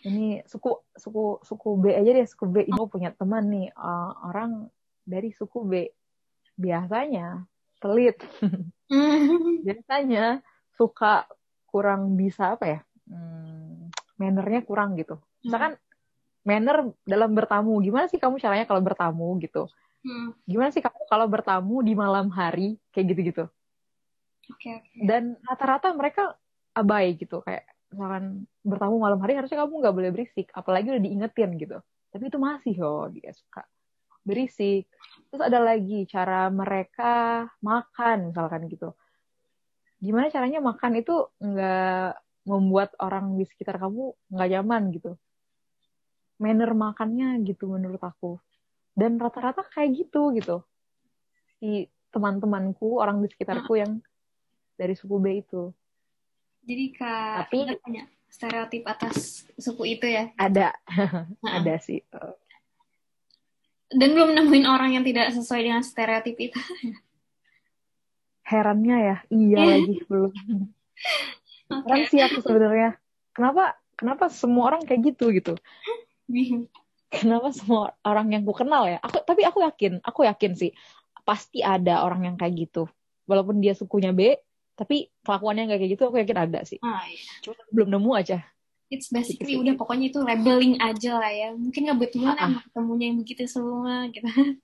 ini 0.05 0.45
suku 0.45 0.85
suku 0.93 1.40
suku 1.40 1.69
B 1.81 1.97
aja 1.97 2.11
deh 2.12 2.29
suku 2.29 2.45
B. 2.45 2.57
Ini 2.69 2.81
punya 2.93 3.11
teman 3.17 3.49
nih 3.49 3.73
uh, 3.73 4.12
orang 4.29 4.69
dari 5.01 5.33
suku 5.33 5.64
B. 5.64 5.73
Biasanya 6.61 7.40
pelit. 7.81 8.21
Biasanya 9.67 10.45
suka 10.77 11.25
kurang 11.64 12.21
bisa 12.21 12.53
apa 12.55 12.64
ya? 12.69 12.81
Hmm, 13.09 13.88
mannernya 14.21 14.61
kurang 14.61 15.01
gitu. 15.01 15.17
Misalkan 15.40 15.81
manner 16.45 16.93
dalam 17.09 17.33
bertamu. 17.33 17.81
Gimana 17.81 18.05
sih 18.05 18.21
kamu 18.21 18.37
caranya 18.37 18.69
kalau 18.69 18.85
bertamu 18.85 19.40
gitu 19.40 19.73
hmm. 20.05 20.29
gimana 20.45 20.71
sih 20.71 20.85
kamu 20.85 21.09
kalau 21.09 21.27
bertamu 21.27 21.81
di 21.81 21.97
malam 21.97 22.29
hari 22.29 22.77
kayak 22.93 23.07
gitu 23.17 23.21
gitu 23.33 23.45
okay, 24.53 24.81
okay. 24.81 25.01
dan 25.05 25.37
rata-rata 25.45 25.93
mereka 25.97 26.37
abai 26.75 27.14
gitu. 27.17 27.40
Kayak 27.47 27.71
misalkan 27.95 28.51
bertamu 28.67 28.99
malam 28.99 29.19
hari 29.23 29.38
harusnya 29.38 29.64
kamu 29.64 29.75
nggak 29.81 29.97
boleh 29.97 30.11
berisik. 30.11 30.51
Apalagi 30.53 30.90
udah 30.93 31.03
diingetin 31.03 31.51
gitu. 31.57 31.79
Tapi 32.11 32.25
itu 32.31 32.38
masih 32.38 32.75
loh 32.79 33.07
dia 33.09 33.31
suka 33.33 33.62
berisik. 34.27 34.90
Terus 35.31 35.43
ada 35.43 35.62
lagi 35.62 36.05
cara 36.11 36.51
mereka 36.51 37.47
makan 37.62 38.35
misalkan 38.35 38.67
gitu. 38.69 38.93
Gimana 40.03 40.29
caranya 40.29 40.61
makan 40.61 40.93
itu 41.01 41.14
nggak 41.40 42.11
membuat 42.45 42.93
orang 43.01 43.40
di 43.40 43.49
sekitar 43.49 43.81
kamu 43.81 44.12
nggak 44.29 44.49
nyaman 44.59 44.83
gitu? 44.93 45.12
Manner 46.43 46.75
makannya 46.75 47.40
gitu 47.47 47.71
menurut 47.71 48.03
aku 48.03 48.43
dan 48.94 49.18
rata-rata 49.18 49.66
kayak 49.74 50.07
gitu 50.07 50.30
gitu 50.35 50.62
si 51.59 51.90
teman-temanku 52.14 52.98
orang 52.98 53.18
di 53.22 53.28
sekitarku 53.30 53.74
yang 53.78 53.98
dari 54.78 54.94
suku 54.94 55.18
B 55.18 55.42
itu 55.42 55.74
jadi 56.64 56.85
kak 56.96 57.52
Tapi, 57.52 57.59
punya 57.85 58.04
stereotip 58.35 58.83
atas 58.88 59.46
suku 59.54 59.94
itu 59.94 60.11
ya? 60.11 60.35
Ada, 60.35 60.74
nah. 60.74 61.54
ada 61.62 61.78
sih. 61.78 62.02
Dan 63.94 64.11
belum 64.16 64.35
nemuin 64.35 64.66
orang 64.66 64.98
yang 64.98 65.04
tidak 65.07 65.30
sesuai 65.30 65.61
dengan 65.62 65.83
stereotip 65.87 66.35
itu. 66.35 66.59
Herannya 68.42 68.96
ya, 68.98 69.16
iya 69.30 69.59
lagi 69.78 70.02
belum. 70.11 70.33
Okay. 70.35 71.78
Heran 71.78 72.02
sih 72.11 72.20
aku 72.26 72.42
sebenarnya. 72.42 72.90
Kenapa? 73.30 73.78
Kenapa 73.94 74.26
semua 74.26 74.74
orang 74.74 74.83
kayak 74.83 75.14
gitu 75.14 75.30
gitu? 75.30 75.54
Kenapa 77.14 77.55
semua 77.55 77.94
orang 78.03 78.35
yang 78.35 78.42
ku 78.42 78.50
kenal 78.50 78.90
ya? 78.90 78.98
Aku 78.98 79.22
tapi 79.22 79.46
aku 79.46 79.62
yakin, 79.62 80.03
aku 80.03 80.27
yakin 80.27 80.53
sih 80.59 80.70
pasti 81.24 81.62
ada 81.64 82.03
orang 82.03 82.27
yang 82.33 82.37
kayak 82.37 82.68
gitu. 82.68 82.90
Walaupun 83.24 83.62
dia 83.62 83.72
sukunya 83.72 84.12
B, 84.12 84.37
tapi 84.74 85.09
kelakuannya 85.22 85.70
nggak 85.70 85.81
kayak 85.81 85.92
gitu 85.94 86.03
aku 86.11 86.18
yakin 86.18 86.38
ada 86.38 86.61
sih 86.66 86.79
ah, 86.83 87.07
iya. 87.07 87.22
cuma 87.40 87.55
belum 87.70 87.88
nemu 87.94 88.11
aja 88.18 88.38
it's 88.90 89.09
basically 89.11 89.55
udah 89.55 89.79
pokoknya 89.79 90.11
itu 90.11 90.20
labeling 90.20 90.77
aja 90.83 91.18
lah 91.18 91.31
ya 91.31 91.48
mungkin 91.55 91.87
nggak 91.87 92.00
betul 92.03 92.27
ah, 92.27 92.37
emang 92.37 92.62
ketemunya 92.68 93.07
yang 93.11 93.18
begitu 93.22 93.42
semua 93.46 94.11
gitu 94.11 94.27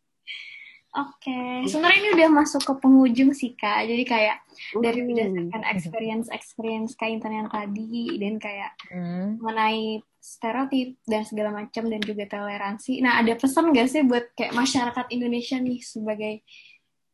Oke, 0.91 1.31
okay. 1.31 1.71
sebenarnya 1.71 1.99
ini 2.03 2.11
udah 2.19 2.29
masuk 2.35 2.67
ke 2.67 2.75
penghujung 2.83 3.31
sih 3.31 3.55
kak. 3.55 3.87
Jadi 3.87 4.03
kayak 4.03 4.43
uh. 4.75 4.83
dari 4.83 5.07
berdasarkan 5.07 5.63
experience 5.71 6.27
experience 6.35 6.99
kayak 6.99 7.23
internet 7.23 7.47
yang 7.47 7.53
tadi 7.55 8.03
dan 8.19 8.35
kayak 8.43 8.71
mm. 8.91 9.39
mengenai 9.39 10.03
stereotip 10.19 10.99
dan 11.07 11.23
segala 11.23 11.55
macam 11.55 11.87
dan 11.87 12.03
juga 12.03 12.27
toleransi. 12.27 13.07
Nah 13.07 13.23
ada 13.23 13.39
pesan 13.39 13.71
gak 13.71 13.87
sih 13.87 14.03
buat 14.03 14.35
kayak 14.35 14.51
masyarakat 14.51 15.07
Indonesia 15.15 15.63
nih 15.63 15.79
sebagai 15.79 16.35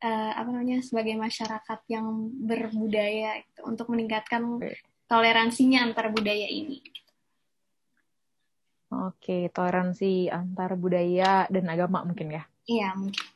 uh, 0.01 0.33
apa 0.33 0.49
namanya 0.49 0.81
sebagai 0.81 1.13
masyarakat 1.21 1.81
yang 1.93 2.33
berbudaya 2.33 3.45
gitu, 3.45 3.61
untuk 3.69 3.93
meningkatkan 3.93 4.57
toleransinya 5.05 5.85
antar 5.85 6.09
budaya 6.17 6.49
ini. 6.49 6.81
Oke, 8.87 9.53
toleransi 9.53 10.33
antar 10.33 10.81
budaya 10.81 11.45
dan 11.53 11.69
agama 11.69 12.09
mungkin 12.09 12.41
ya? 12.41 12.43
Iya 12.67 12.97
mungkin. 12.99 13.27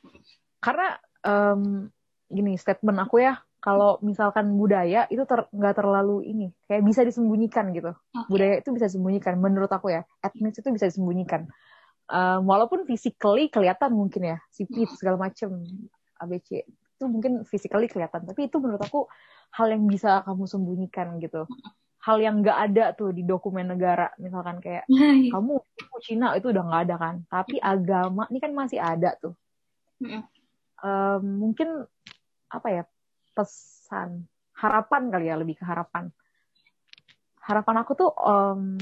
Karena 0.60 0.96
um, 1.24 1.88
gini 2.30 2.54
statement 2.60 3.00
aku 3.02 3.24
ya, 3.24 3.40
kalau 3.60 4.00
misalkan 4.00 4.56
budaya 4.56 5.04
itu 5.12 5.24
ter, 5.28 5.44
nggak 5.52 5.74
terlalu 5.76 6.24
ini, 6.24 6.48
kayak 6.64 6.84
bisa 6.84 7.04
disembunyikan 7.04 7.72
gitu. 7.76 7.92
Okay. 7.92 8.28
Budaya 8.28 8.54
itu 8.60 8.70
bisa 8.72 8.88
disembunyikan, 8.88 9.36
menurut 9.36 9.68
aku 9.68 9.92
ya. 9.92 10.04
Etnis 10.24 10.56
itu 10.56 10.68
bisa 10.72 10.88
disembunyikan. 10.88 11.48
Um, 12.10 12.46
walaupun 12.48 12.84
physically 12.88 13.52
kelihatan 13.52 13.92
mungkin 13.92 14.36
ya, 14.36 14.38
sipit 14.50 14.88
segala 14.96 15.28
macem. 15.28 15.64
ABC 16.20 16.68
itu 17.00 17.08
mungkin 17.08 17.48
physically 17.48 17.88
kelihatan 17.88 18.28
tapi 18.28 18.52
itu 18.52 18.60
menurut 18.60 18.84
aku 18.84 19.08
hal 19.56 19.72
yang 19.72 19.88
bisa 19.88 20.20
kamu 20.28 20.44
sembunyikan 20.44 21.16
gitu 21.16 21.48
hal 22.04 22.20
yang 22.20 22.44
nggak 22.44 22.58
ada 22.70 22.84
tuh 22.92 23.16
di 23.16 23.24
dokumen 23.24 23.72
negara 23.72 24.12
misalkan 24.20 24.60
kayak 24.60 24.84
kamu 25.32 25.64
Cina 26.04 26.36
itu 26.36 26.52
udah 26.52 26.60
nggak 26.60 26.82
ada 26.84 26.96
kan 27.00 27.14
tapi 27.24 27.56
agama 27.56 28.28
ini 28.28 28.36
kan 28.36 28.52
masih 28.52 28.84
ada 28.84 29.16
tuh 29.16 29.32
um, 30.84 31.22
mungkin 31.40 31.84
apa 32.50 32.68
ya 32.68 32.84
pesan 33.32 34.26
harapan 34.56 35.02
kali 35.08 35.30
ya 35.30 35.36
lebih 35.40 35.56
ke 35.56 35.64
harapan. 35.64 36.12
Harapan 37.40 37.76
aku 37.80 37.92
tuh 37.96 38.10
um, 38.20 38.76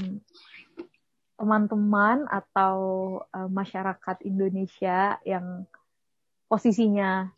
teman-teman 1.39 2.27
atau 2.27 2.77
uh, 3.31 3.47
masyarakat 3.47 4.17
Indonesia 4.27 5.15
yang 5.23 5.63
posisinya 6.51 7.31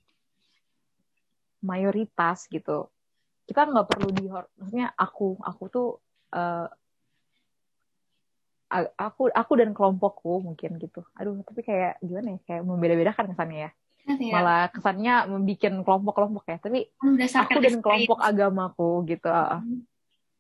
mayoritas 1.62 2.50
gitu. 2.50 2.90
Kita 3.46 3.70
nggak 3.70 3.88
perlu 3.94 4.10
di 4.10 4.26
maksudnya 4.32 4.90
aku 4.98 5.38
aku 5.38 5.64
tuh 5.70 5.90
uh, 6.34 6.66
aku 8.98 9.30
aku 9.30 9.54
dan 9.60 9.76
kelompokku 9.78 10.42
mungkin 10.42 10.82
gitu. 10.82 11.06
Aduh 11.14 11.38
tapi 11.46 11.62
kayak 11.62 12.02
gimana 12.02 12.34
ya 12.34 12.40
kayak 12.50 12.64
membeda-bedakan 12.66 13.30
kesannya 13.36 13.70
ya 13.70 13.72
ya. 14.06 14.34
malah 14.34 14.64
kesannya 14.74 15.30
membuat 15.30 15.86
kelompok-kelompok 15.86 16.44
ya. 16.48 16.58
Tapi 16.62 16.80
aku 17.36 17.58
dan 17.62 17.76
kelompok 17.80 18.20
agamaku 18.20 18.90
gitu 19.10 19.30
hmm. 19.30 19.86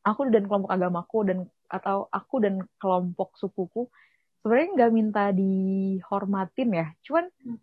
aku 0.01 0.21
dan 0.29 0.43
kelompok 0.49 0.71
agamaku 0.71 1.17
dan 1.27 1.37
atau 1.71 2.09
aku 2.11 2.35
dan 2.43 2.55
kelompok 2.81 3.37
sukuku 3.39 3.87
sebenarnya 4.41 4.69
nggak 4.75 4.91
minta 4.93 5.23
dihormatin 5.31 6.69
ya. 6.73 6.87
Cuman 7.05 7.25
hmm. 7.29 7.57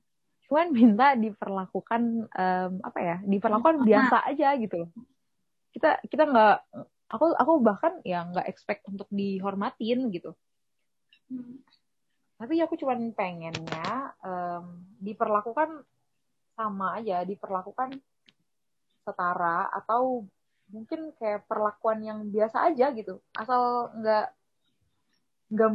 cuman 0.48 0.66
minta 0.72 1.06
diperlakukan 1.12 2.02
um, 2.32 2.72
apa 2.80 2.98
ya 3.02 3.16
diperlakukan 3.20 3.84
biasa 3.84 4.24
aja 4.32 4.56
gitu 4.56 4.88
kita 5.78 6.02
kita 6.08 6.24
nggak 6.26 6.56
aku 7.12 7.26
aku 7.38 7.52
bahkan 7.62 8.02
ya 8.04 8.24
nggak 8.28 8.48
expect 8.48 8.82
untuk 8.88 9.08
dihormatin 9.14 10.10
gitu. 10.12 10.32
Hmm. 11.28 11.62
Tapi 12.38 12.62
aku 12.62 12.78
cuman 12.78 13.10
pengennya 13.12 14.14
um, 14.22 14.86
diperlakukan 15.02 15.82
sama 16.54 16.98
aja 17.02 17.26
diperlakukan 17.26 17.98
setara 19.02 19.66
atau 19.74 20.22
mungkin 20.70 21.10
kayak 21.18 21.50
perlakuan 21.50 21.98
yang 22.04 22.18
biasa 22.30 22.70
aja 22.70 22.94
gitu 22.94 23.18
asal 23.34 23.90
nggak 23.98 24.30
nggak 25.48 25.70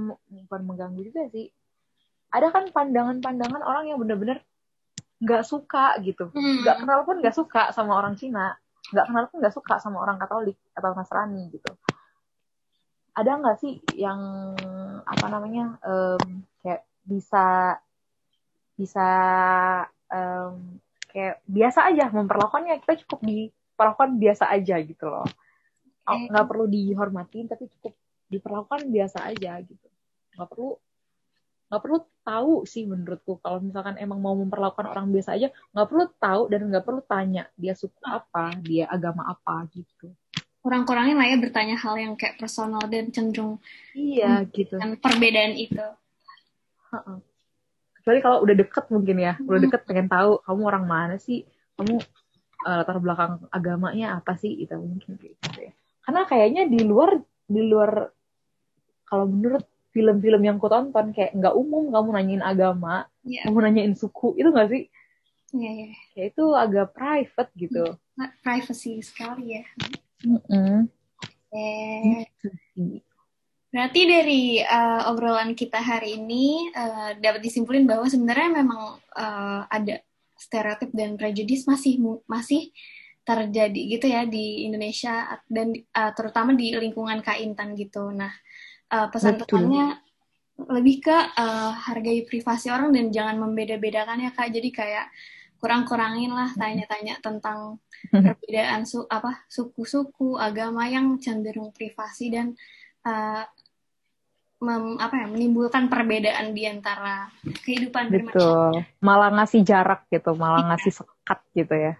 bukan 0.47 0.61
mengganggu 0.63 1.01
juga 1.03 1.27
sih 1.33 1.49
ada 2.33 2.49
kan 2.53 2.69
pandangan-pandangan 2.69 3.61
orang 3.61 3.89
yang 3.89 3.99
bener-bener 3.99 4.39
nggak 5.19 5.43
suka 5.43 5.97
gitu 6.03 6.29
hmm. 6.31 6.63
nggak 6.63 6.75
hmm. 6.77 6.83
kenal 6.85 6.99
pun 7.03 7.15
nggak 7.19 7.35
suka 7.35 7.73
sama 7.75 7.97
orang 7.99 8.15
Cina 8.15 8.53
nggak 8.93 9.05
kenal 9.09 9.23
pun 9.31 9.37
nggak 9.41 9.55
suka 9.55 9.75
sama 9.81 10.03
orang 10.03 10.19
Katolik 10.21 10.59
atau 10.77 10.93
Nasrani 10.93 11.49
gitu 11.49 11.71
ada 13.13 13.31
nggak 13.39 13.57
sih 13.61 13.81
yang 13.97 14.53
apa 15.05 15.25
namanya 15.29 15.77
um, 15.85 16.45
bisa 17.03 17.77
bisa 18.73 19.07
um, 20.09 20.79
kayak 21.13 21.39
biasa 21.45 21.93
aja 21.93 22.09
memperlakukannya. 22.09 22.81
Kita 22.81 22.93
cukup 23.05 23.19
diperlakukan 23.23 24.11
biasa 24.17 24.49
aja 24.49 24.75
gitu 24.81 25.05
loh. 25.07 25.27
Nggak 26.03 26.45
perlu 26.49 26.65
dihormatin 26.67 27.47
tapi 27.47 27.69
cukup 27.77 27.93
diperlakukan 28.27 28.89
biasa 28.89 29.29
aja 29.29 29.61
gitu. 29.61 29.87
Nggak 30.35 30.49
perlu 30.49 30.71
nggak 31.73 31.81
perlu 31.89 31.99
tahu 32.21 32.53
sih 32.69 32.83
menurutku. 32.85 33.41
Kalau 33.41 33.57
misalkan 33.61 33.97
emang 33.97 34.19
mau 34.21 34.37
memperlakukan 34.37 34.89
orang 34.89 35.09
biasa 35.13 35.37
aja 35.37 35.47
nggak 35.73 35.87
perlu 35.89 36.05
tahu 36.17 36.41
dan 36.49 36.59
nggak 36.69 36.85
perlu 36.85 37.01
tanya 37.05 37.49
dia 37.57 37.73
suku 37.77 37.97
apa 38.05 38.57
dia 38.61 38.89
agama 38.89 39.25
apa 39.29 39.69
gitu. 39.73 40.13
Kurang-kurangnya 40.63 41.19
lah 41.19 41.27
ya 41.27 41.37
bertanya 41.41 41.75
hal 41.75 41.99
yang 41.99 42.13
kayak 42.15 42.39
personal 42.39 42.79
dan 42.87 43.11
cenderung 43.11 43.59
iya 43.91 44.47
gitu. 44.47 44.79
dan 44.79 44.95
perbedaan 44.95 45.59
itu 45.59 45.83
kecuali 47.97 48.19
kalau 48.19 48.43
udah 48.43 48.55
deket 48.55 48.85
mungkin 48.91 49.17
ya 49.21 49.33
udah 49.39 49.59
deket 49.63 49.81
pengen 49.87 50.11
tahu 50.11 50.43
kamu 50.43 50.61
orang 50.67 50.85
mana 50.85 51.15
sih 51.15 51.47
kamu 51.79 52.03
uh, 52.67 52.75
latar 52.83 52.97
belakang 52.99 53.33
agamanya 53.49 54.19
apa 54.19 54.35
sih 54.35 54.51
itu 54.59 54.75
mungkin 54.75 55.15
gitu 55.17 55.59
ya 55.59 55.71
karena 56.03 56.21
kayaknya 56.27 56.63
di 56.67 56.83
luar 56.83 57.17
di 57.47 57.61
luar 57.63 58.11
kalau 59.07 59.25
menurut 59.29 59.63
film-film 59.93 60.41
yang 60.41 60.57
ku 60.59 60.67
tonton 60.67 61.15
kayak 61.15 61.31
nggak 61.37 61.53
umum 61.55 61.93
kamu 61.93 62.09
nanyain 62.11 62.43
agama 62.43 63.07
yeah. 63.23 63.45
kamu 63.47 63.57
nanyain 63.71 63.93
suku 63.95 64.35
itu 64.35 64.49
nggak 64.51 64.69
sih 64.69 64.83
Iya, 65.53 65.69
yeah, 65.69 65.73
yeah. 65.85 65.93
Kayak 66.17 66.27
itu 66.33 66.45
agak 66.57 66.87
private 66.97 67.51
gitu. 67.61 67.85
Privacy 68.41 69.05
sekali 69.05 69.61
ya. 69.61 69.63
Mm 70.25 70.41
-hmm. 70.49 70.77
Eh, 71.53 72.25
berarti 73.73 74.01
dari 74.05 74.43
uh, 74.61 75.09
obrolan 75.09 75.57
kita 75.57 75.81
hari 75.81 76.21
ini 76.21 76.69
uh, 76.77 77.17
dapat 77.17 77.41
disimpulin 77.41 77.89
bahwa 77.89 78.05
sebenarnya 78.05 78.61
memang 78.61 79.01
uh, 79.17 79.65
ada 79.65 79.97
stereotip 80.37 80.93
dan 80.93 81.17
prejudis 81.17 81.65
masih 81.65 81.97
masih 82.29 82.69
terjadi 83.25 83.81
gitu 83.97 84.05
ya 84.11 84.29
di 84.29 84.69
Indonesia 84.69 85.25
dan 85.49 85.73
uh, 85.73 86.11
terutama 86.13 86.53
di 86.53 86.75
lingkungan 86.75 87.23
Kaintan 87.25 87.73
gitu. 87.73 88.13
Nah, 88.13 88.29
uh, 88.93 89.07
pesan-pesannya 89.09 90.03
lebih 90.69 91.09
ke 91.09 91.17
uh, 91.33 91.73
hargai 91.73 92.29
privasi 92.29 92.69
orang 92.69 92.93
dan 92.93 93.09
jangan 93.09 93.41
membeda-bedakan 93.41 94.21
ya 94.21 94.31
Kak. 94.35 94.53
Jadi 94.53 94.69
kayak 94.69 95.09
kurang-kurangin 95.57 96.29
lah 96.29 96.51
tanya-tanya 96.53 97.23
tentang 97.23 97.79
perbedaan 98.11 98.83
su 98.83 99.07
apa 99.07 99.47
suku-suku 99.47 100.35
agama 100.35 100.85
yang 100.91 101.15
cenderung 101.23 101.71
privasi 101.71 102.27
dan 102.27 102.51
uh, 103.07 103.47
mem, 104.63 104.95
apa 104.95 105.15
ya 105.19 105.27
menimbulkan 105.27 105.91
perbedaan 105.91 106.55
di 106.55 106.63
antara 106.63 107.27
kehidupan 107.43 108.07
Betul. 108.07 108.87
Malah 109.03 109.29
ngasih 109.35 109.61
jarak 109.67 110.07
gitu, 110.07 110.31
malah 110.39 110.63
iya. 110.63 110.67
ngasih 110.73 110.93
sekat 111.03 111.39
gitu 111.51 111.75
ya. 111.75 111.93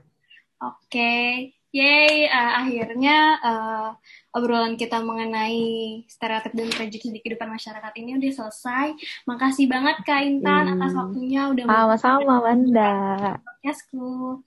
Oke, 0.63 0.80
okay. 0.88 1.28
yay! 1.76 2.32
Uh, 2.32 2.52
akhirnya 2.63 3.17
uh, 3.43 3.89
obrolan 4.32 4.80
kita 4.80 5.04
mengenai 5.04 5.60
stereotip 6.08 6.56
dan 6.56 6.71
prejudice 6.71 7.12
di 7.12 7.19
kehidupan 7.19 7.52
masyarakat 7.52 7.93
ini 7.99 8.15
udah 8.15 8.32
selesai. 8.32 8.95
Makasih 9.28 9.67
banget 9.67 9.99
Kak 10.08 10.23
Intan 10.23 10.71
hmm. 10.71 10.73
atas 10.80 10.91
waktunya 10.95 11.41
udah 11.52 11.63
sama-sama 11.67 12.36
Wanda. 12.47 12.95
Podcastku. 13.43 14.39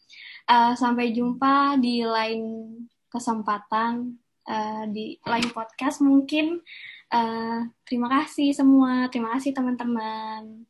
Uh, 0.46 0.72
sampai 0.78 1.12
jumpa 1.12 1.76
di 1.76 2.00
lain 2.00 2.72
kesempatan 3.12 4.16
uh, 4.48 4.84
di 4.88 5.20
lain 5.20 5.48
podcast 5.52 6.00
mungkin. 6.00 6.64
Uh, 7.06 7.70
terima 7.86 8.10
kasih 8.10 8.50
semua, 8.50 9.06
terima 9.06 9.30
kasih 9.38 9.54
teman-teman. 9.54 10.66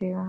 Terima 0.00 0.24